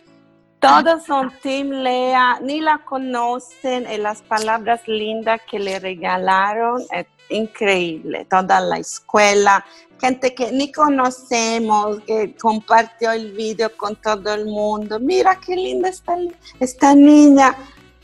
Todos 0.59 1.03
son 1.05 1.31
Team 1.41 1.69
Lea, 1.69 2.39
ni 2.41 2.61
la 2.61 2.77
conocen, 2.79 3.85
y 3.91 3.97
las 3.97 4.21
palabras 4.21 4.87
lindas 4.87 5.41
que 5.49 5.59
le 5.59 5.77
regalaron, 5.79 6.81
es 6.91 7.05
increíble. 7.29 8.25
Toda 8.29 8.61
la 8.61 8.77
escuela, 8.77 9.65
gente 9.99 10.33
que 10.33 10.51
ni 10.51 10.71
conocemos, 10.71 11.99
que 12.07 12.35
compartió 12.35 13.11
el 13.11 13.33
video 13.33 13.75
con 13.75 13.95
todo 13.97 14.33
el 14.33 14.45
mundo. 14.45 14.99
Mira 14.99 15.37
qué 15.45 15.55
linda 15.55 15.89
está 15.89 16.17
esta 16.59 16.95
niña. 16.95 17.55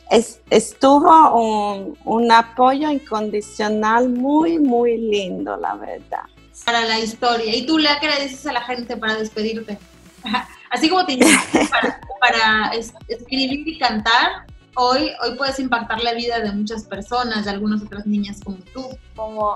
Estuvo 0.10 1.40
un, 1.40 1.98
un 2.06 2.32
apoyo 2.32 2.90
incondicional 2.90 4.10
muy, 4.10 4.60
muy 4.60 4.98
lindo, 4.98 5.56
la 5.58 5.76
verdad. 5.76 6.24
Para 6.66 6.86
la 6.86 7.00
historia. 7.00 7.56
¿Y 7.56 7.66
tú, 7.66 7.78
Lea, 7.78 8.00
qué 8.00 8.08
le 8.08 8.24
dices 8.24 8.46
a 8.46 8.54
la 8.54 8.62
gente 8.62 8.98
para 8.98 9.16
despedirte? 9.16 9.78
Así 10.72 10.90
como 10.90 11.06
te 11.06 11.18
para, 11.72 12.00
para 12.20 12.72
escribir 13.08 13.68
y 13.68 13.78
cantar, 13.80 14.46
hoy, 14.76 15.12
hoy 15.24 15.36
puedes 15.36 15.60
impactar 15.60 16.02
la 16.04 16.14
vida 16.14 16.40
de 16.40 16.52
muchas 16.52 16.84
personas, 16.84 17.46
de 17.46 17.52
algunas 17.52 17.82
otras 17.82 18.06
niñas 18.06 18.40
como 18.44 18.58
tú. 18.74 18.86
Como 19.16 19.54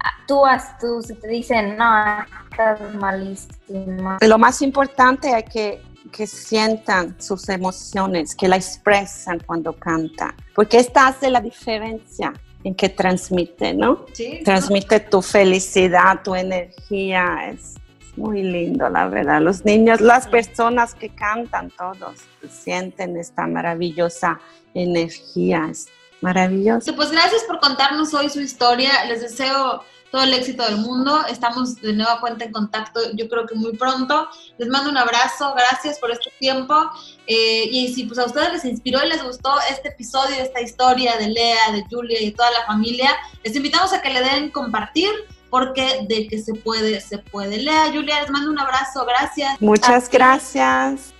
ah, 0.00 0.12
tú, 0.26 0.42
tú 0.80 1.02
si 1.02 1.14
te 1.14 1.28
dicen, 1.28 1.76
no, 1.76 2.24
estás 2.50 2.94
malísima. 2.94 4.18
Lo 4.20 4.38
más 4.38 4.62
importante 4.62 5.38
es 5.38 5.44
que, 5.50 5.82
que 6.10 6.26
sientan 6.26 7.20
sus 7.20 7.48
emociones, 7.48 8.34
que 8.34 8.48
la 8.48 8.56
expresan 8.56 9.40
cuando 9.44 9.72
cantan, 9.72 10.34
porque 10.54 10.78
esta 10.78 11.06
hace 11.08 11.30
la 11.30 11.40
diferencia 11.40 12.32
en 12.64 12.74
que 12.74 12.88
transmite, 12.88 13.74
¿no? 13.74 14.06
Sí. 14.12 14.40
Transmite 14.44 15.00
tu 15.00 15.22
felicidad, 15.22 16.22
tu 16.22 16.34
energía, 16.34 17.50
es 17.50 17.74
muy 18.16 18.42
lindo, 18.42 18.88
la 18.88 19.08
verdad. 19.08 19.40
Los 19.40 19.64
niños, 19.64 20.00
las 20.00 20.26
personas 20.26 20.94
que 20.94 21.10
cantan, 21.10 21.70
todos 21.70 22.18
sienten 22.48 23.16
esta 23.16 23.46
maravillosa 23.46 24.40
energía. 24.74 25.68
Es 25.70 25.88
maravilloso. 26.20 26.94
Pues 26.96 27.10
gracias 27.10 27.44
por 27.44 27.60
contarnos 27.60 28.14
hoy 28.14 28.30
su 28.30 28.40
historia. 28.40 29.04
Les 29.04 29.20
deseo 29.20 29.82
todo 30.10 30.22
el 30.22 30.32
éxito 30.34 30.64
del 30.64 30.78
mundo. 30.78 31.24
Estamos 31.28 31.76
de 31.76 31.92
nueva 31.92 32.20
cuenta 32.20 32.44
en 32.44 32.52
contacto, 32.52 33.00
yo 33.14 33.28
creo 33.28 33.46
que 33.46 33.54
muy 33.54 33.76
pronto. 33.76 34.28
Les 34.58 34.68
mando 34.68 34.90
un 34.90 34.96
abrazo, 34.96 35.54
gracias 35.54 35.98
por 35.98 36.10
este 36.10 36.30
tiempo. 36.38 36.74
Eh, 37.26 37.68
y 37.70 37.94
si 37.94 38.04
pues 38.04 38.18
a 38.18 38.26
ustedes 38.26 38.52
les 38.52 38.64
inspiró 38.64 39.04
y 39.04 39.08
les 39.08 39.22
gustó 39.22 39.50
este 39.70 39.88
episodio, 39.88 40.36
esta 40.36 40.60
historia 40.60 41.16
de 41.16 41.28
Lea, 41.28 41.72
de 41.72 41.84
Julia 41.90 42.20
y 42.20 42.30
de 42.30 42.36
toda 42.36 42.50
la 42.50 42.64
familia, 42.66 43.10
les 43.42 43.54
invitamos 43.56 43.92
a 43.92 44.00
que 44.00 44.10
le 44.10 44.20
den 44.20 44.50
compartir 44.50 45.10
porque 45.50 46.06
de 46.08 46.26
que 46.26 46.40
se 46.40 46.54
puede, 46.54 47.00
se 47.00 47.18
puede. 47.18 47.58
Lea, 47.58 47.86
Julia, 47.92 48.20
les 48.20 48.30
mando 48.30 48.50
un 48.50 48.58
abrazo, 48.58 49.04
gracias. 49.06 49.60
Muchas 49.60 50.10
gracias. 50.10 51.15